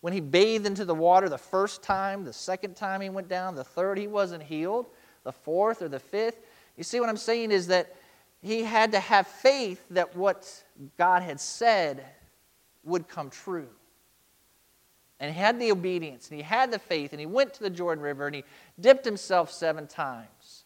When 0.00 0.12
he 0.12 0.20
bathed 0.20 0.66
into 0.66 0.84
the 0.84 0.94
water 0.94 1.28
the 1.28 1.38
first 1.38 1.82
time, 1.82 2.24
the 2.24 2.32
second 2.32 2.76
time 2.76 3.00
he 3.00 3.10
went 3.10 3.28
down, 3.28 3.56
the 3.56 3.64
third, 3.64 3.98
he 3.98 4.06
wasn't 4.06 4.42
healed 4.42 4.86
the 5.26 5.32
fourth 5.32 5.82
or 5.82 5.88
the 5.88 5.98
fifth. 5.98 6.38
You 6.76 6.84
see, 6.84 7.00
what 7.00 7.08
I'm 7.08 7.16
saying 7.16 7.50
is 7.50 7.66
that 7.66 7.94
he 8.40 8.62
had 8.62 8.92
to 8.92 9.00
have 9.00 9.26
faith 9.26 9.84
that 9.90 10.16
what 10.16 10.64
God 10.96 11.22
had 11.22 11.40
said 11.40 12.04
would 12.84 13.08
come 13.08 13.28
true. 13.28 13.68
And 15.18 15.32
he 15.32 15.40
had 15.40 15.58
the 15.58 15.72
obedience, 15.72 16.28
and 16.28 16.38
he 16.38 16.42
had 16.42 16.70
the 16.70 16.78
faith, 16.78 17.12
and 17.12 17.20
he 17.20 17.26
went 17.26 17.54
to 17.54 17.62
the 17.62 17.70
Jordan 17.70 18.04
River, 18.04 18.26
and 18.26 18.36
he 18.36 18.44
dipped 18.78 19.04
himself 19.04 19.50
seven 19.50 19.86
times, 19.86 20.64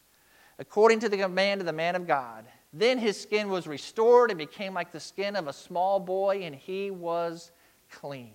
according 0.59 1.01
to 1.01 1.09
the 1.09 1.19
command 1.19 1.61
of 1.61 1.67
the 1.67 1.73
man 1.73 1.95
of 1.95 2.07
God. 2.07 2.47
Then 2.73 2.99
his 2.99 3.21
skin 3.21 3.49
was 3.49 3.67
restored 3.67 4.31
and 4.31 4.39
became 4.39 4.75
like 4.75 4.91
the 4.91 5.01
skin 5.01 5.37
of 5.37 5.47
a 5.47 5.53
small 5.53 6.01
boy, 6.01 6.43
and 6.43 6.55
he 6.55 6.91
was 6.91 7.53
clean. 7.91 8.33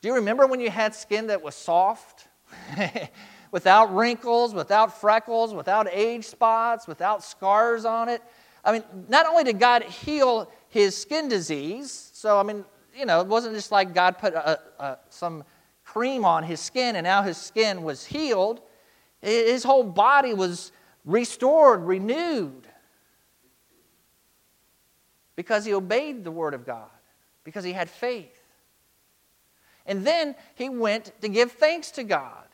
Do 0.00 0.08
you 0.08 0.14
remember 0.14 0.46
when 0.46 0.60
you 0.60 0.70
had 0.70 0.94
skin 0.94 1.26
that 1.28 1.42
was 1.42 1.54
soft? 1.56 2.28
without 3.50 3.94
wrinkles, 3.94 4.54
without 4.54 5.00
freckles, 5.00 5.54
without 5.54 5.88
age 5.90 6.24
spots, 6.24 6.86
without 6.86 7.24
scars 7.24 7.84
on 7.84 8.08
it. 8.08 8.22
I 8.64 8.72
mean, 8.72 8.84
not 9.08 9.26
only 9.26 9.44
did 9.44 9.58
God 9.58 9.82
heal 9.82 10.50
his 10.68 10.96
skin 10.96 11.28
disease, 11.28 12.10
so 12.12 12.38
I 12.38 12.42
mean, 12.42 12.64
you 12.96 13.06
know, 13.06 13.20
it 13.20 13.26
wasn't 13.26 13.54
just 13.54 13.70
like 13.70 13.94
God 13.94 14.18
put 14.18 14.34
a, 14.34 14.58
a, 14.78 14.98
some 15.10 15.44
cream 15.84 16.24
on 16.24 16.42
his 16.42 16.60
skin 16.60 16.96
and 16.96 17.04
now 17.04 17.22
his 17.22 17.36
skin 17.36 17.82
was 17.82 18.04
healed. 18.04 18.60
His 19.20 19.64
whole 19.64 19.84
body 19.84 20.34
was 20.34 20.72
restored, 21.04 21.82
renewed. 21.82 22.66
because 25.36 25.66
he 25.66 25.74
obeyed 25.74 26.24
the 26.24 26.30
word 26.30 26.54
of 26.54 26.66
God, 26.66 26.90
because 27.44 27.62
he 27.62 27.72
had 27.72 27.88
faith. 27.88 28.42
And 29.84 30.04
then 30.04 30.34
he 30.54 30.68
went 30.68 31.12
to 31.20 31.28
give 31.28 31.52
thanks 31.52 31.92
to 31.92 32.02
God. 32.02 32.45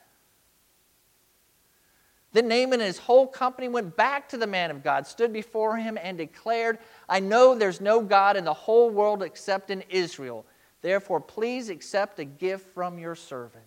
Then 2.33 2.49
Naaman 2.49 2.81
and 2.81 2.83
his 2.83 2.99
whole 2.99 3.27
company 3.27 3.69
went 3.69 3.95
back 3.95 4.29
to 4.31 4.39
the 4.39 4.47
man 4.47 4.71
of 4.71 4.83
God, 4.83 5.07
stood 5.07 5.33
before 5.33 5.77
him, 5.77 5.99
and 6.01 6.17
declared, 6.17 6.79
I 7.09 7.21
know 7.21 7.55
there's 7.55 7.81
no 7.81 8.01
God 8.01 8.37
in 8.37 8.45
the 8.45 8.55
whole 8.55 8.89
world 8.89 9.23
except 9.23 9.71
in 9.71 9.83
Israel. 9.91 10.47
Therefore, 10.81 11.21
please 11.21 11.69
accept 11.69 12.19
a 12.19 12.25
gift 12.25 12.73
from 12.75 12.99
your 12.99 13.15
servant. 13.15 13.65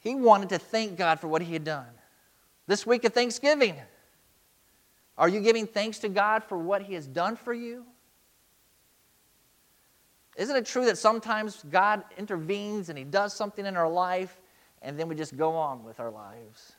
He 0.00 0.14
wanted 0.14 0.48
to 0.50 0.58
thank 0.58 0.96
God 0.96 1.20
for 1.20 1.28
what 1.28 1.42
he 1.42 1.52
had 1.52 1.64
done. 1.64 1.86
This 2.66 2.84
week 2.84 3.04
of 3.04 3.12
Thanksgiving, 3.12 3.76
are 5.16 5.28
you 5.28 5.40
giving 5.40 5.66
thanks 5.66 5.98
to 6.00 6.08
God 6.08 6.42
for 6.44 6.58
what 6.58 6.82
he 6.82 6.94
has 6.94 7.06
done 7.06 7.36
for 7.36 7.54
you? 7.54 7.86
Isn't 10.36 10.56
it 10.56 10.66
true 10.66 10.84
that 10.86 10.98
sometimes 10.98 11.64
God 11.70 12.04
intervenes 12.18 12.88
and 12.88 12.98
he 12.98 13.04
does 13.04 13.32
something 13.32 13.64
in 13.64 13.76
our 13.76 13.88
life 13.88 14.38
and 14.82 14.98
then 14.98 15.08
we 15.08 15.14
just 15.14 15.36
go 15.36 15.54
on 15.56 15.84
with 15.84 16.00
our 16.00 16.10
lives. 16.10 16.72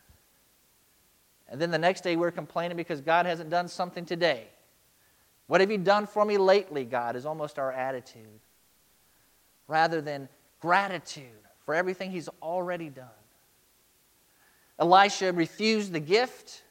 And 1.49 1.61
then 1.61 1.71
the 1.71 1.77
next 1.77 2.01
day 2.01 2.15
we're 2.15 2.31
complaining 2.31 2.77
because 2.77 3.01
God 3.01 3.25
hasn't 3.25 3.49
done 3.49 3.67
something 3.67 4.05
today. 4.05 4.47
What 5.47 5.61
have 5.61 5.71
you 5.71 5.77
done 5.77 6.07
for 6.07 6.25
me 6.25 6.37
lately, 6.37 6.83
God, 6.83 7.15
is 7.15 7.25
almost 7.25 7.57
our 7.57 7.71
attitude, 7.71 8.41
rather 9.67 10.01
than 10.01 10.27
gratitude 10.59 11.23
for 11.65 11.73
everything 11.73 12.11
He's 12.11 12.29
already 12.41 12.89
done. 12.89 13.07
Elisha 14.79 15.31
refused 15.33 15.91
the 15.91 15.99
gift. 15.99 16.63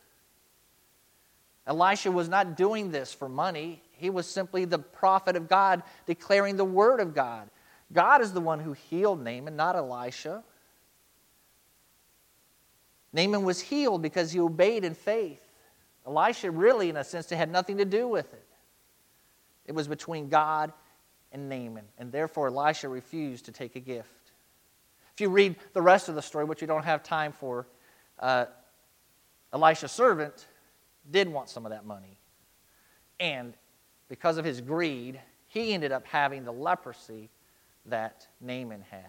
Elisha 1.66 2.12
was 2.12 2.28
not 2.28 2.56
doing 2.56 2.92
this 2.92 3.12
for 3.12 3.28
money. 3.28 3.82
He 3.92 4.10
was 4.10 4.26
simply 4.26 4.64
the 4.64 4.78
prophet 4.78 5.36
of 5.36 5.48
God 5.48 5.82
declaring 6.06 6.56
the 6.56 6.64
word 6.64 7.00
of 7.00 7.14
God. 7.14 7.48
God 7.92 8.20
is 8.20 8.32
the 8.32 8.40
one 8.40 8.60
who 8.60 8.72
healed 8.72 9.22
Naaman, 9.22 9.56
not 9.56 9.74
Elisha. 9.74 10.44
Naaman 13.16 13.44
was 13.44 13.62
healed 13.62 14.02
because 14.02 14.30
he 14.30 14.40
obeyed 14.40 14.84
in 14.84 14.94
faith. 14.94 15.40
Elisha, 16.06 16.50
really, 16.50 16.90
in 16.90 16.98
a 16.98 17.02
sense, 17.02 17.30
had 17.30 17.50
nothing 17.50 17.78
to 17.78 17.86
do 17.86 18.06
with 18.06 18.32
it. 18.34 18.46
It 19.64 19.74
was 19.74 19.88
between 19.88 20.28
God 20.28 20.70
and 21.32 21.48
Naaman, 21.48 21.86
and 21.98 22.12
therefore 22.12 22.48
Elisha 22.48 22.88
refused 22.88 23.46
to 23.46 23.52
take 23.52 23.74
a 23.74 23.80
gift. 23.80 24.10
If 25.14 25.22
you 25.22 25.30
read 25.30 25.56
the 25.72 25.80
rest 25.80 26.10
of 26.10 26.14
the 26.14 26.20
story, 26.20 26.44
which 26.44 26.60
you 26.60 26.66
don't 26.66 26.84
have 26.84 27.02
time 27.02 27.32
for, 27.32 27.66
uh, 28.20 28.44
Elisha's 29.50 29.92
servant 29.92 30.46
did 31.10 31.26
want 31.26 31.48
some 31.48 31.64
of 31.64 31.72
that 31.72 31.86
money. 31.86 32.18
And 33.18 33.54
because 34.10 34.36
of 34.36 34.44
his 34.44 34.60
greed, 34.60 35.18
he 35.48 35.72
ended 35.72 35.90
up 35.90 36.06
having 36.06 36.44
the 36.44 36.52
leprosy 36.52 37.30
that 37.86 38.26
Naaman 38.42 38.84
had. 38.90 39.00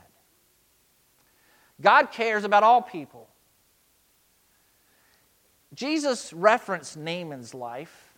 God 1.82 2.12
cares 2.12 2.46
about 2.46 2.64
all 2.64 2.82
people. 2.82 3.28
Jesus 5.74 6.34
referenced 6.34 6.98
Naaman's 6.98 7.54
life 7.54 8.14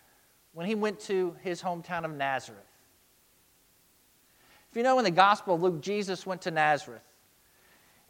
when 0.53 0.67
he 0.67 0.75
went 0.75 0.99
to 1.01 1.35
his 1.41 1.61
hometown 1.61 2.05
of 2.05 2.11
Nazareth. 2.11 2.61
If 4.69 4.77
you 4.77 4.83
know 4.83 4.99
in 4.99 5.03
the 5.03 5.11
Gospel 5.11 5.55
of 5.55 5.63
Luke, 5.63 5.81
Jesus 5.81 6.25
went 6.25 6.43
to 6.43 6.51
Nazareth. 6.51 7.01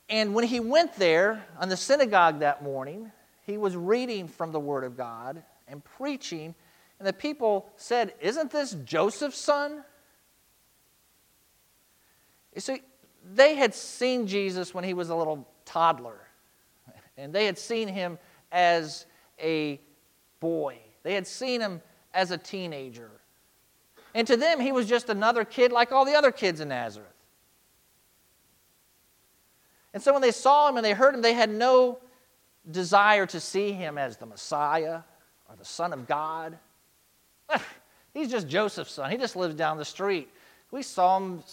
And 0.10 0.34
when 0.34 0.43
he 0.43 0.60
went 0.60 0.93
there 0.95 1.45
on 1.60 1.69
the 1.69 1.78
synagogue 1.78 2.39
that 2.39 2.63
morning, 2.63 3.12
he 3.45 3.58
was 3.58 3.75
reading 3.75 4.28
from 4.28 4.52
the 4.52 4.60
Word 4.60 4.84
of 4.84 4.97
God 4.97 5.41
and 5.67 5.84
preaching. 5.84 6.54
And 6.97 7.08
the 7.08 7.13
people 7.13 7.69
said, 7.78 8.13
Isn't 8.19 8.52
this 8.52 8.75
Joseph's 8.84 9.38
son? 9.38 9.84
You 12.54 12.62
see, 12.62 12.82
they 13.34 13.56
had 13.56 13.73
seen 13.73 14.28
Jesus 14.28 14.73
when 14.73 14.84
he 14.84 14.93
was 14.93 15.10
a 15.10 15.15
little 15.15 15.47
toddler, 15.65 16.19
and 17.15 17.32
they 17.32 17.45
had 17.45 17.58
seen 17.58 17.88
him 17.88 18.17
as 18.52 19.06
a 19.41 19.80
boy. 20.39 20.78
They 21.04 21.13
had 21.13 21.28
seen 21.28 21.62
him 21.62 21.82
as 22.13 22.32
a 22.32 22.38
teenager. 22.38 23.12
And 24.13 24.25
to 24.28 24.38
them, 24.38 24.60
he 24.60 24.71
was 24.71 24.88
just 24.88 25.10
another 25.10 25.45
kid 25.45 25.71
like 25.71 25.91
all 25.91 26.06
the 26.06 26.15
other 26.15 26.32
kids 26.32 26.60
in 26.60 26.69
Nazareth. 26.69 27.08
And 29.93 30.02
so 30.02 30.13
when 30.13 30.21
they 30.21 30.32
saw 30.32 30.69
him 30.69 30.78
and 30.78 30.86
they 30.86 30.93
heard 30.93 31.13
him, 31.13 31.21
they 31.21 31.34
had 31.34 31.49
no 31.49 31.99
desire 32.69 33.25
to 33.28 33.39
see 33.39 33.71
him 33.71 33.97
as 33.97 34.17
the 34.17 34.25
Messiah 34.25 35.02
or 35.49 35.56
the 35.58 35.65
Son 35.65 35.93
of 35.93 36.08
God. 36.08 36.58
He's 38.13 38.30
just 38.30 38.47
Joseph's 38.47 38.93
son. 38.93 39.12
He 39.12 39.17
just 39.17 39.36
lives 39.36 39.56
down 39.56 39.78
the 39.78 39.86
street. 39.86 40.30
We 40.71 40.84
saw 40.84 41.17
him 41.17 41.43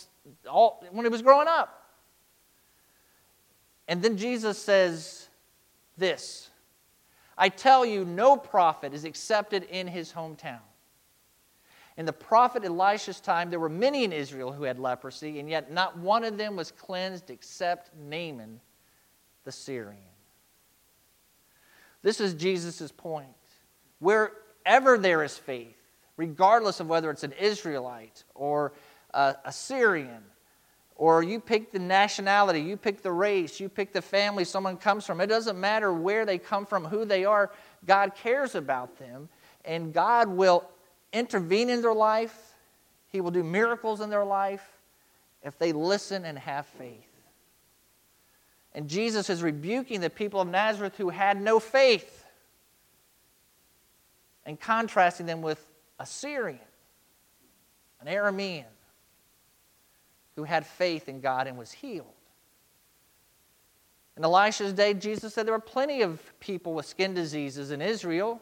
all, 0.48 0.84
when 0.90 1.04
he 1.04 1.10
was 1.10 1.22
growing 1.22 1.48
up. 1.48 1.84
And 3.88 4.02
then 4.02 4.16
Jesus 4.16 4.58
says 4.58 5.28
this 5.96 6.50
I 7.38 7.48
tell 7.48 7.84
you, 7.84 8.04
no 8.04 8.36
prophet 8.36 8.94
is 8.94 9.04
accepted 9.04 9.64
in 9.64 9.86
his 9.86 10.12
hometown. 10.12 10.60
In 11.96 12.06
the 12.06 12.12
prophet 12.12 12.64
Elisha's 12.64 13.20
time, 13.20 13.50
there 13.50 13.60
were 13.60 13.68
many 13.68 14.04
in 14.04 14.12
Israel 14.12 14.52
who 14.52 14.64
had 14.64 14.78
leprosy, 14.78 15.40
and 15.40 15.48
yet 15.48 15.72
not 15.72 15.98
one 15.98 16.24
of 16.24 16.36
them 16.36 16.56
was 16.56 16.70
cleansed 16.70 17.30
except 17.30 17.90
Naaman 17.96 18.60
the 19.44 19.52
Syrian. 19.52 20.02
This 22.02 22.20
is 22.20 22.34
Jesus' 22.34 22.92
point. 22.92 23.28
Wherever 23.98 24.98
there 24.98 25.22
is 25.22 25.38
faith, 25.38 25.76
regardless 26.16 26.80
of 26.80 26.88
whether 26.88 27.10
it's 27.10 27.24
an 27.24 27.32
Israelite 27.32 28.24
or 28.34 28.74
a, 29.12 29.36
a 29.44 29.52
Syrian 29.52 30.22
or 30.96 31.22
you 31.22 31.38
pick 31.38 31.72
the 31.72 31.78
nationality, 31.78 32.60
you 32.60 32.76
pick 32.76 33.02
the 33.02 33.12
race, 33.12 33.60
you 33.60 33.68
pick 33.68 33.92
the 33.92 34.00
family 34.02 34.44
someone 34.44 34.76
comes 34.76 35.04
from. 35.04 35.20
It 35.20 35.26
doesn't 35.26 35.60
matter 35.60 35.92
where 35.92 36.24
they 36.24 36.38
come 36.38 36.64
from, 36.64 36.84
who 36.84 37.04
they 37.04 37.24
are, 37.24 37.50
God 37.84 38.14
cares 38.14 38.54
about 38.54 38.98
them, 38.98 39.28
and 39.64 39.92
God 39.92 40.28
will 40.28 40.64
intervene 41.12 41.68
in 41.68 41.82
their 41.82 41.94
life. 41.94 42.54
He 43.08 43.20
will 43.20 43.30
do 43.30 43.44
miracles 43.44 44.00
in 44.00 44.10
their 44.10 44.24
life 44.24 44.66
if 45.42 45.58
they 45.58 45.72
listen 45.72 46.24
and 46.24 46.38
have 46.38 46.66
faith. 46.66 47.06
And 48.74 48.88
Jesus 48.88 49.30
is 49.30 49.42
rebuking 49.42 50.00
the 50.00 50.10
people 50.10 50.40
of 50.40 50.48
Nazareth 50.48 50.96
who 50.96 51.10
had 51.10 51.40
no 51.40 51.60
faith 51.60 52.24
and 54.44 54.60
contrasting 54.60 55.26
them 55.26 55.42
with 55.42 55.64
a 55.98 56.06
Syrian, 56.06 56.60
an 58.00 58.06
Aramean, 58.06 58.64
who 60.36 60.44
had 60.44 60.66
faith 60.66 61.08
in 61.08 61.20
God 61.20 61.46
and 61.46 61.58
was 61.58 61.72
healed. 61.72 62.06
In 64.16 64.24
Elisha's 64.24 64.72
day, 64.72 64.94
Jesus 64.94 65.34
said 65.34 65.46
there 65.46 65.52
were 65.52 65.58
plenty 65.58 66.02
of 66.02 66.20
people 66.40 66.72
with 66.72 66.86
skin 66.86 67.12
diseases 67.12 67.70
in 67.70 67.82
Israel, 67.82 68.40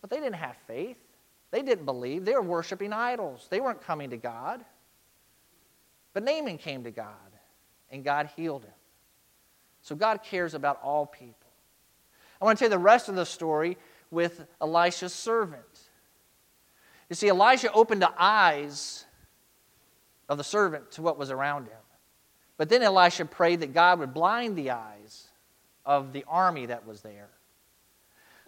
but 0.00 0.10
they 0.10 0.16
didn't 0.16 0.36
have 0.36 0.56
faith. 0.66 0.96
They 1.50 1.62
didn't 1.62 1.84
believe. 1.84 2.24
They 2.24 2.34
were 2.34 2.42
worshiping 2.42 2.92
idols. 2.92 3.46
They 3.50 3.60
weren't 3.60 3.80
coming 3.80 4.10
to 4.10 4.16
God. 4.16 4.64
But 6.12 6.24
Naaman 6.24 6.58
came 6.58 6.84
to 6.84 6.90
God, 6.90 7.14
and 7.90 8.02
God 8.02 8.30
healed 8.34 8.64
him. 8.64 8.72
So 9.82 9.94
God 9.94 10.22
cares 10.22 10.54
about 10.54 10.80
all 10.82 11.06
people. 11.06 11.34
I 12.40 12.44
want 12.44 12.58
to 12.58 12.64
tell 12.64 12.70
you 12.70 12.76
the 12.76 12.82
rest 12.82 13.08
of 13.08 13.14
the 13.14 13.26
story 13.26 13.76
with 14.10 14.46
Elisha's 14.60 15.12
servant. 15.12 15.62
You 17.08 17.16
see, 17.16 17.28
Elisha 17.28 17.72
opened 17.72 18.02
the 18.02 18.12
eyes 18.18 19.04
of 20.28 20.38
the 20.38 20.44
servant 20.44 20.90
to 20.92 21.02
what 21.02 21.18
was 21.18 21.30
around 21.30 21.64
him. 21.64 21.78
But 22.56 22.68
then 22.68 22.82
Elisha 22.82 23.24
prayed 23.24 23.60
that 23.60 23.72
God 23.72 24.00
would 24.00 24.12
blind 24.12 24.56
the 24.56 24.72
eyes 24.72 25.28
of 25.86 26.12
the 26.12 26.24
army 26.28 26.66
that 26.66 26.86
was 26.86 27.00
there. 27.00 27.30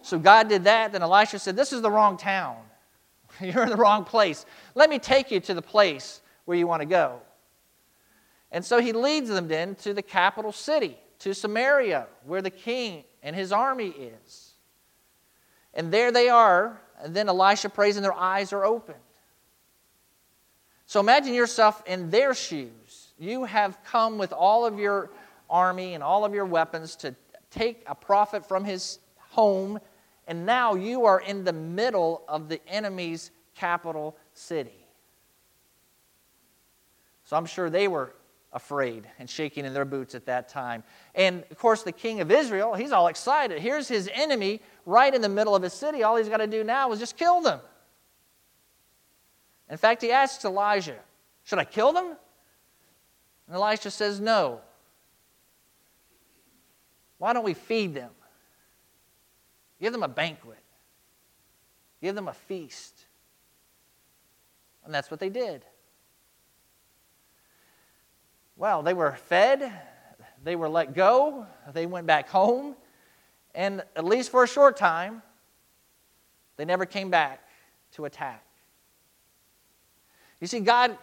So 0.01 0.19
God 0.19 0.49
did 0.49 0.65
that. 0.65 0.91
Then 0.91 1.01
Elisha 1.01 1.39
said, 1.39 1.55
This 1.55 1.73
is 1.73 1.81
the 1.81 1.91
wrong 1.91 2.17
town. 2.17 2.57
You're 3.41 3.63
in 3.63 3.69
the 3.69 3.77
wrong 3.77 4.03
place. 4.03 4.45
Let 4.75 4.89
me 4.89 4.99
take 4.99 5.31
you 5.31 5.39
to 5.41 5.53
the 5.53 5.61
place 5.61 6.21
where 6.45 6.57
you 6.57 6.67
want 6.67 6.81
to 6.81 6.87
go. 6.87 7.21
And 8.51 8.65
so 8.65 8.81
he 8.81 8.91
leads 8.91 9.29
them 9.29 9.47
then 9.47 9.75
to 9.75 9.93
the 9.93 10.01
capital 10.01 10.51
city, 10.51 10.97
to 11.19 11.33
Samaria, 11.33 12.07
where 12.25 12.41
the 12.41 12.49
king 12.49 13.05
and 13.23 13.35
his 13.35 13.51
army 13.51 13.89
is. 13.89 14.51
And 15.73 15.91
there 15.91 16.11
they 16.11 16.27
are. 16.27 16.81
And 17.01 17.15
then 17.15 17.29
Elisha 17.29 17.69
prays, 17.69 17.95
and 17.95 18.03
their 18.03 18.13
eyes 18.13 18.51
are 18.51 18.65
opened. 18.65 18.99
So 20.91 20.99
imagine 20.99 21.33
yourself 21.33 21.81
in 21.85 22.09
their 22.09 22.33
shoes. 22.33 23.13
You 23.17 23.45
have 23.45 23.81
come 23.85 24.17
with 24.17 24.33
all 24.33 24.65
of 24.65 24.77
your 24.77 25.09
army 25.49 25.93
and 25.93 26.03
all 26.03 26.25
of 26.25 26.33
your 26.33 26.43
weapons 26.43 26.97
to 26.97 27.15
take 27.49 27.81
a 27.87 27.95
prophet 27.95 28.45
from 28.45 28.65
his 28.65 28.99
home, 29.29 29.79
and 30.27 30.45
now 30.45 30.75
you 30.75 31.05
are 31.05 31.21
in 31.21 31.45
the 31.45 31.53
middle 31.53 32.23
of 32.27 32.49
the 32.49 32.59
enemy's 32.67 33.31
capital 33.55 34.17
city. 34.33 34.85
So 37.23 37.37
I'm 37.37 37.45
sure 37.45 37.69
they 37.69 37.87
were 37.87 38.13
afraid 38.51 39.07
and 39.17 39.29
shaking 39.29 39.63
in 39.63 39.73
their 39.73 39.85
boots 39.85 40.13
at 40.13 40.25
that 40.25 40.49
time. 40.49 40.83
And 41.15 41.45
of 41.51 41.57
course, 41.57 41.83
the 41.83 41.93
king 41.93 42.19
of 42.19 42.29
Israel, 42.29 42.75
he's 42.75 42.91
all 42.91 43.07
excited. 43.07 43.61
Here's 43.61 43.87
his 43.87 44.09
enemy 44.13 44.59
right 44.85 45.15
in 45.15 45.21
the 45.21 45.29
middle 45.29 45.55
of 45.55 45.63
his 45.63 45.71
city. 45.71 46.03
All 46.03 46.17
he's 46.17 46.27
got 46.27 46.39
to 46.39 46.47
do 46.47 46.65
now 46.65 46.91
is 46.91 46.99
just 46.99 47.15
kill 47.15 47.39
them. 47.39 47.61
In 49.71 49.77
fact, 49.77 50.01
he 50.01 50.11
asks 50.11 50.43
Elijah, 50.43 50.99
Should 51.45 51.57
I 51.57 51.63
kill 51.63 51.93
them? 51.93 52.17
And 53.47 53.55
Elisha 53.55 53.89
says, 53.89 54.19
No. 54.19 54.59
Why 57.17 57.31
don't 57.31 57.45
we 57.45 57.53
feed 57.53 57.95
them? 57.95 58.11
Give 59.79 59.93
them 59.93 60.03
a 60.03 60.07
banquet, 60.07 60.61
give 62.01 62.13
them 62.13 62.27
a 62.27 62.33
feast. 62.33 63.05
And 64.83 64.93
that's 64.93 65.09
what 65.09 65.19
they 65.19 65.29
did. 65.29 65.63
Well, 68.57 68.83
they 68.83 68.93
were 68.93 69.13
fed, 69.13 69.71
they 70.43 70.55
were 70.55 70.69
let 70.69 70.93
go, 70.93 71.47
they 71.73 71.85
went 71.85 72.05
back 72.05 72.29
home, 72.29 72.75
and 73.55 73.83
at 73.95 74.03
least 74.03 74.31
for 74.31 74.43
a 74.43 74.47
short 74.47 74.77
time, 74.77 75.21
they 76.57 76.65
never 76.65 76.85
came 76.85 77.09
back 77.09 77.47
to 77.93 78.05
attack. 78.05 78.43
You 80.41 80.47
see, 80.47 80.59
God 80.59 80.97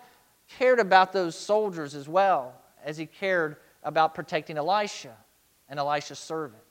cared 0.49 0.81
about 0.81 1.13
those 1.13 1.35
soldiers 1.35 1.95
as 1.95 2.09
well 2.09 2.61
as 2.85 2.99
he 2.99 3.07
cared 3.07 3.57
about 3.83 4.15
protecting 4.15 4.59
Elisha 4.59 5.17
and 5.69 5.79
Elisha's 5.79 6.19
servant. 6.19 6.63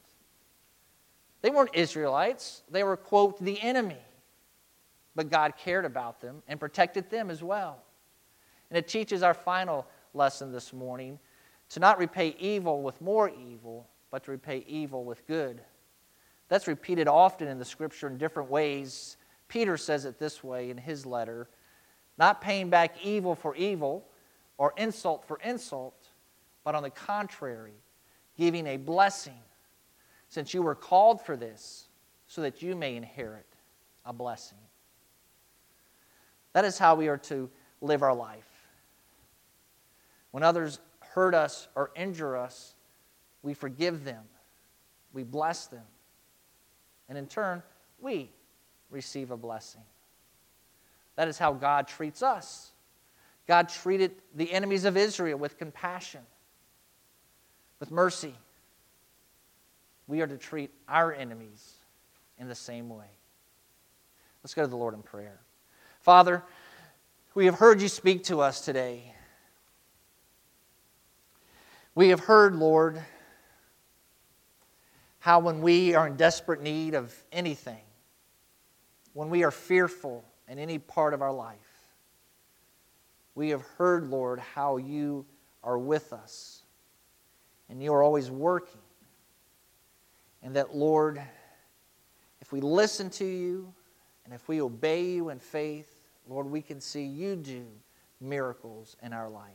They 1.41 1.49
weren't 1.49 1.73
Israelites, 1.73 2.63
they 2.69 2.83
were, 2.83 2.97
quote, 2.97 3.43
the 3.43 3.59
enemy. 3.61 3.97
But 5.15 5.31
God 5.31 5.53
cared 5.57 5.85
about 5.85 6.21
them 6.21 6.43
and 6.47 6.59
protected 6.59 7.09
them 7.09 7.31
as 7.31 7.41
well. 7.41 7.81
And 8.69 8.77
it 8.77 8.87
teaches 8.87 9.23
our 9.23 9.33
final 9.33 9.87
lesson 10.13 10.51
this 10.51 10.73
morning 10.73 11.17
to 11.69 11.79
not 11.79 11.97
repay 11.97 12.35
evil 12.39 12.83
with 12.83 13.01
more 13.01 13.29
evil, 13.29 13.87
but 14.11 14.23
to 14.25 14.31
repay 14.31 14.63
evil 14.67 15.03
with 15.03 15.25
good. 15.25 15.61
That's 16.49 16.67
repeated 16.67 17.07
often 17.07 17.47
in 17.47 17.57
the 17.57 17.65
scripture 17.65 18.07
in 18.07 18.17
different 18.17 18.49
ways. 18.49 19.17
Peter 19.47 19.77
says 19.77 20.05
it 20.05 20.19
this 20.19 20.43
way 20.43 20.69
in 20.69 20.77
his 20.77 21.05
letter 21.05 21.49
not 22.17 22.41
paying 22.41 22.69
back 22.69 22.95
evil 23.03 23.35
for 23.35 23.55
evil 23.55 24.05
or 24.57 24.73
insult 24.77 25.25
for 25.27 25.39
insult, 25.43 26.07
but 26.63 26.75
on 26.75 26.83
the 26.83 26.89
contrary, 26.89 27.75
giving 28.37 28.67
a 28.67 28.77
blessing, 28.77 29.39
since 30.29 30.53
you 30.53 30.61
were 30.61 30.75
called 30.75 31.21
for 31.21 31.37
this, 31.37 31.87
so 32.27 32.41
that 32.41 32.61
you 32.61 32.75
may 32.75 32.95
inherit 32.95 33.45
a 34.05 34.11
blessing. 34.11 34.57
That 36.53 36.65
is 36.65 36.77
how 36.77 36.95
we 36.95 37.07
are 37.07 37.17
to 37.19 37.49
live 37.81 38.01
our 38.01 38.15
life. 38.15 38.67
When 40.31 40.43
others 40.43 40.79
hurt 40.99 41.33
us 41.33 41.67
or 41.75 41.91
injure 41.95 42.35
us, 42.35 42.73
we 43.43 43.53
forgive 43.53 44.03
them, 44.03 44.23
we 45.13 45.23
bless 45.23 45.67
them, 45.67 45.85
and 47.07 47.17
in 47.17 47.27
turn, 47.27 47.63
we 47.99 48.29
receive 48.89 49.31
a 49.31 49.37
blessing. 49.37 49.81
That 51.17 51.27
is 51.27 51.37
how 51.37 51.51
God 51.53 51.87
treats 51.87 52.23
us. 52.23 52.71
God 53.47 53.69
treated 53.69 54.11
the 54.35 54.51
enemies 54.51 54.85
of 54.85 54.95
Israel 54.95 55.37
with 55.37 55.57
compassion, 55.57 56.21
with 57.79 57.91
mercy. 57.91 58.35
We 60.05 60.21
are 60.21 60.27
to 60.27 60.37
treat 60.37 60.71
our 60.87 61.13
enemies 61.13 61.73
in 62.37 62.47
the 62.47 62.55
same 62.55 62.87
way. 62.87 63.05
Let's 64.43 64.53
go 64.53 64.61
to 64.61 64.67
the 64.67 64.77
Lord 64.77 64.93
in 64.93 65.01
prayer. 65.01 65.39
Father, 66.01 66.43
we 67.33 67.45
have 67.45 67.55
heard 67.55 67.81
you 67.81 67.87
speak 67.87 68.23
to 68.25 68.39
us 68.39 68.61
today. 68.61 69.13
We 71.95 72.09
have 72.09 72.19
heard, 72.19 72.55
Lord, 72.55 73.01
how 75.19 75.39
when 75.39 75.61
we 75.61 75.95
are 75.95 76.05
in 76.05 76.15
desperate 76.15 76.61
need 76.61 76.93
of 76.93 77.13
anything, 77.31 77.81
when 79.13 79.29
we 79.29 79.43
are 79.43 79.51
fearful 79.51 80.23
in 80.47 80.59
any 80.59 80.79
part 80.79 81.13
of 81.13 81.21
our 81.21 81.31
life, 81.31 81.57
we 83.35 83.49
have 83.49 83.61
heard, 83.77 84.09
Lord, 84.09 84.39
how 84.39 84.77
you 84.77 85.25
are 85.63 85.77
with 85.77 86.13
us 86.13 86.63
and 87.69 87.83
you 87.83 87.93
are 87.93 88.01
always 88.01 88.31
working. 88.31 88.81
And 90.41 90.55
that, 90.55 90.75
Lord, 90.75 91.21
if 92.41 92.51
we 92.51 92.61
listen 92.61 93.09
to 93.11 93.25
you 93.25 93.73
and 94.25 94.33
if 94.33 94.47
we 94.47 94.61
obey 94.61 95.03
you 95.05 95.29
in 95.29 95.39
faith, 95.39 95.89
Lord, 96.27 96.47
we 96.47 96.61
can 96.61 96.79
see 96.79 97.03
you 97.03 97.35
do 97.35 97.65
miracles 98.19 98.95
in 99.01 99.13
our 99.13 99.29
life. 99.29 99.51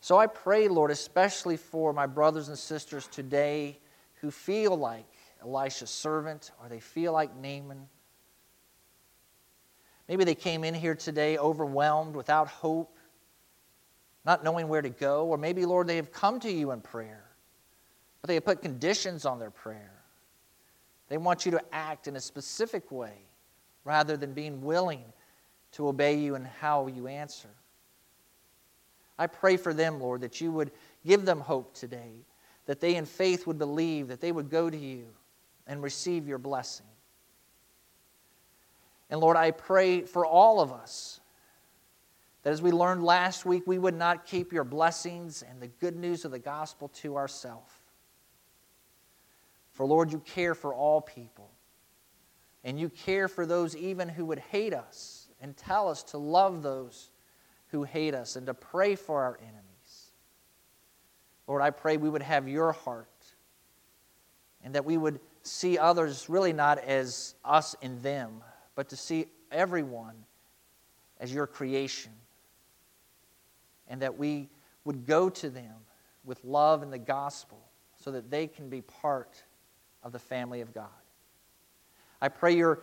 So 0.00 0.18
I 0.18 0.26
pray, 0.26 0.66
Lord, 0.68 0.90
especially 0.90 1.56
for 1.56 1.92
my 1.92 2.06
brothers 2.06 2.48
and 2.48 2.58
sisters 2.58 3.06
today 3.06 3.78
who 4.20 4.30
feel 4.30 4.76
like 4.76 5.06
Elisha's 5.40 5.90
servant 5.90 6.50
or 6.60 6.68
they 6.68 6.80
feel 6.80 7.12
like 7.12 7.34
Naaman. 7.36 7.88
Maybe 10.12 10.24
they 10.24 10.34
came 10.34 10.62
in 10.62 10.74
here 10.74 10.94
today 10.94 11.38
overwhelmed, 11.38 12.14
without 12.14 12.46
hope, 12.46 12.98
not 14.26 14.44
knowing 14.44 14.68
where 14.68 14.82
to 14.82 14.90
go. 14.90 15.24
Or 15.24 15.38
maybe, 15.38 15.64
Lord, 15.64 15.86
they 15.86 15.96
have 15.96 16.12
come 16.12 16.38
to 16.40 16.52
you 16.52 16.72
in 16.72 16.82
prayer, 16.82 17.24
but 18.20 18.28
they 18.28 18.34
have 18.34 18.44
put 18.44 18.60
conditions 18.60 19.24
on 19.24 19.38
their 19.38 19.50
prayer. 19.50 19.94
They 21.08 21.16
want 21.16 21.46
you 21.46 21.52
to 21.52 21.62
act 21.72 22.08
in 22.08 22.16
a 22.16 22.20
specific 22.20 22.92
way 22.92 23.14
rather 23.86 24.18
than 24.18 24.34
being 24.34 24.60
willing 24.60 25.02
to 25.72 25.88
obey 25.88 26.18
you 26.18 26.34
in 26.34 26.44
how 26.44 26.88
you 26.88 27.06
answer. 27.06 27.48
I 29.18 29.28
pray 29.28 29.56
for 29.56 29.72
them, 29.72 29.98
Lord, 29.98 30.20
that 30.20 30.42
you 30.42 30.52
would 30.52 30.72
give 31.06 31.24
them 31.24 31.40
hope 31.40 31.72
today, 31.72 32.26
that 32.66 32.80
they 32.80 32.96
in 32.96 33.06
faith 33.06 33.46
would 33.46 33.58
believe, 33.58 34.08
that 34.08 34.20
they 34.20 34.30
would 34.30 34.50
go 34.50 34.68
to 34.68 34.76
you 34.76 35.06
and 35.66 35.82
receive 35.82 36.28
your 36.28 36.36
blessing. 36.36 36.84
And 39.12 39.20
Lord, 39.20 39.36
I 39.36 39.50
pray 39.50 40.00
for 40.00 40.24
all 40.24 40.58
of 40.58 40.72
us 40.72 41.20
that 42.44 42.50
as 42.50 42.62
we 42.62 42.70
learned 42.70 43.04
last 43.04 43.44
week, 43.44 43.64
we 43.66 43.78
would 43.78 43.94
not 43.94 44.24
keep 44.24 44.54
your 44.54 44.64
blessings 44.64 45.42
and 45.42 45.60
the 45.60 45.66
good 45.66 45.96
news 45.96 46.24
of 46.24 46.30
the 46.30 46.38
gospel 46.38 46.88
to 47.02 47.18
ourselves. 47.18 47.70
For 49.72 49.84
Lord, 49.84 50.12
you 50.12 50.20
care 50.20 50.54
for 50.54 50.72
all 50.72 51.02
people. 51.02 51.50
And 52.64 52.80
you 52.80 52.88
care 52.88 53.28
for 53.28 53.44
those 53.44 53.76
even 53.76 54.08
who 54.08 54.24
would 54.24 54.38
hate 54.38 54.72
us 54.72 55.28
and 55.42 55.54
tell 55.58 55.90
us 55.90 56.02
to 56.04 56.16
love 56.16 56.62
those 56.62 57.10
who 57.66 57.82
hate 57.82 58.14
us 58.14 58.36
and 58.36 58.46
to 58.46 58.54
pray 58.54 58.94
for 58.94 59.22
our 59.22 59.36
enemies. 59.42 60.12
Lord, 61.46 61.60
I 61.60 61.68
pray 61.68 61.98
we 61.98 62.08
would 62.08 62.22
have 62.22 62.48
your 62.48 62.72
heart 62.72 63.08
and 64.64 64.74
that 64.74 64.86
we 64.86 64.96
would 64.96 65.20
see 65.42 65.76
others 65.76 66.30
really 66.30 66.54
not 66.54 66.78
as 66.78 67.34
us 67.44 67.76
in 67.82 68.00
them, 68.00 68.42
but 68.74 68.88
to 68.88 68.96
see 68.96 69.26
everyone 69.50 70.14
as 71.20 71.32
your 71.32 71.46
creation. 71.46 72.12
And 73.88 74.02
that 74.02 74.18
we 74.18 74.48
would 74.84 75.06
go 75.06 75.28
to 75.28 75.50
them 75.50 75.74
with 76.24 76.42
love 76.44 76.82
and 76.82 76.92
the 76.92 76.98
gospel 76.98 77.58
so 77.96 78.10
that 78.10 78.30
they 78.30 78.46
can 78.46 78.68
be 78.68 78.80
part 78.80 79.42
of 80.02 80.12
the 80.12 80.18
family 80.18 80.60
of 80.60 80.72
God. 80.72 80.88
I 82.20 82.28
pray 82.28 82.56
your 82.56 82.82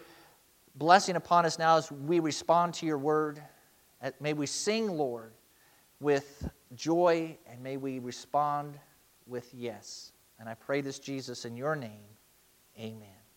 blessing 0.76 1.16
upon 1.16 1.46
us 1.46 1.58
now 1.58 1.78
as 1.78 1.92
we 1.92 2.20
respond 2.20 2.74
to 2.76 2.86
your 2.86 2.98
word. 2.98 3.42
May 4.20 4.34
we 4.34 4.46
sing, 4.46 4.90
Lord, 4.90 5.34
with 6.00 6.50
joy, 6.76 7.38
and 7.50 7.62
may 7.62 7.78
we 7.78 8.00
respond 8.00 8.78
with 9.26 9.54
yes. 9.54 10.12
And 10.40 10.48
I 10.48 10.54
pray 10.54 10.82
this, 10.82 11.00
Jesus, 11.00 11.46
in 11.46 11.58
your 11.58 11.76
name. 11.76 12.06
Amen. 12.80 13.19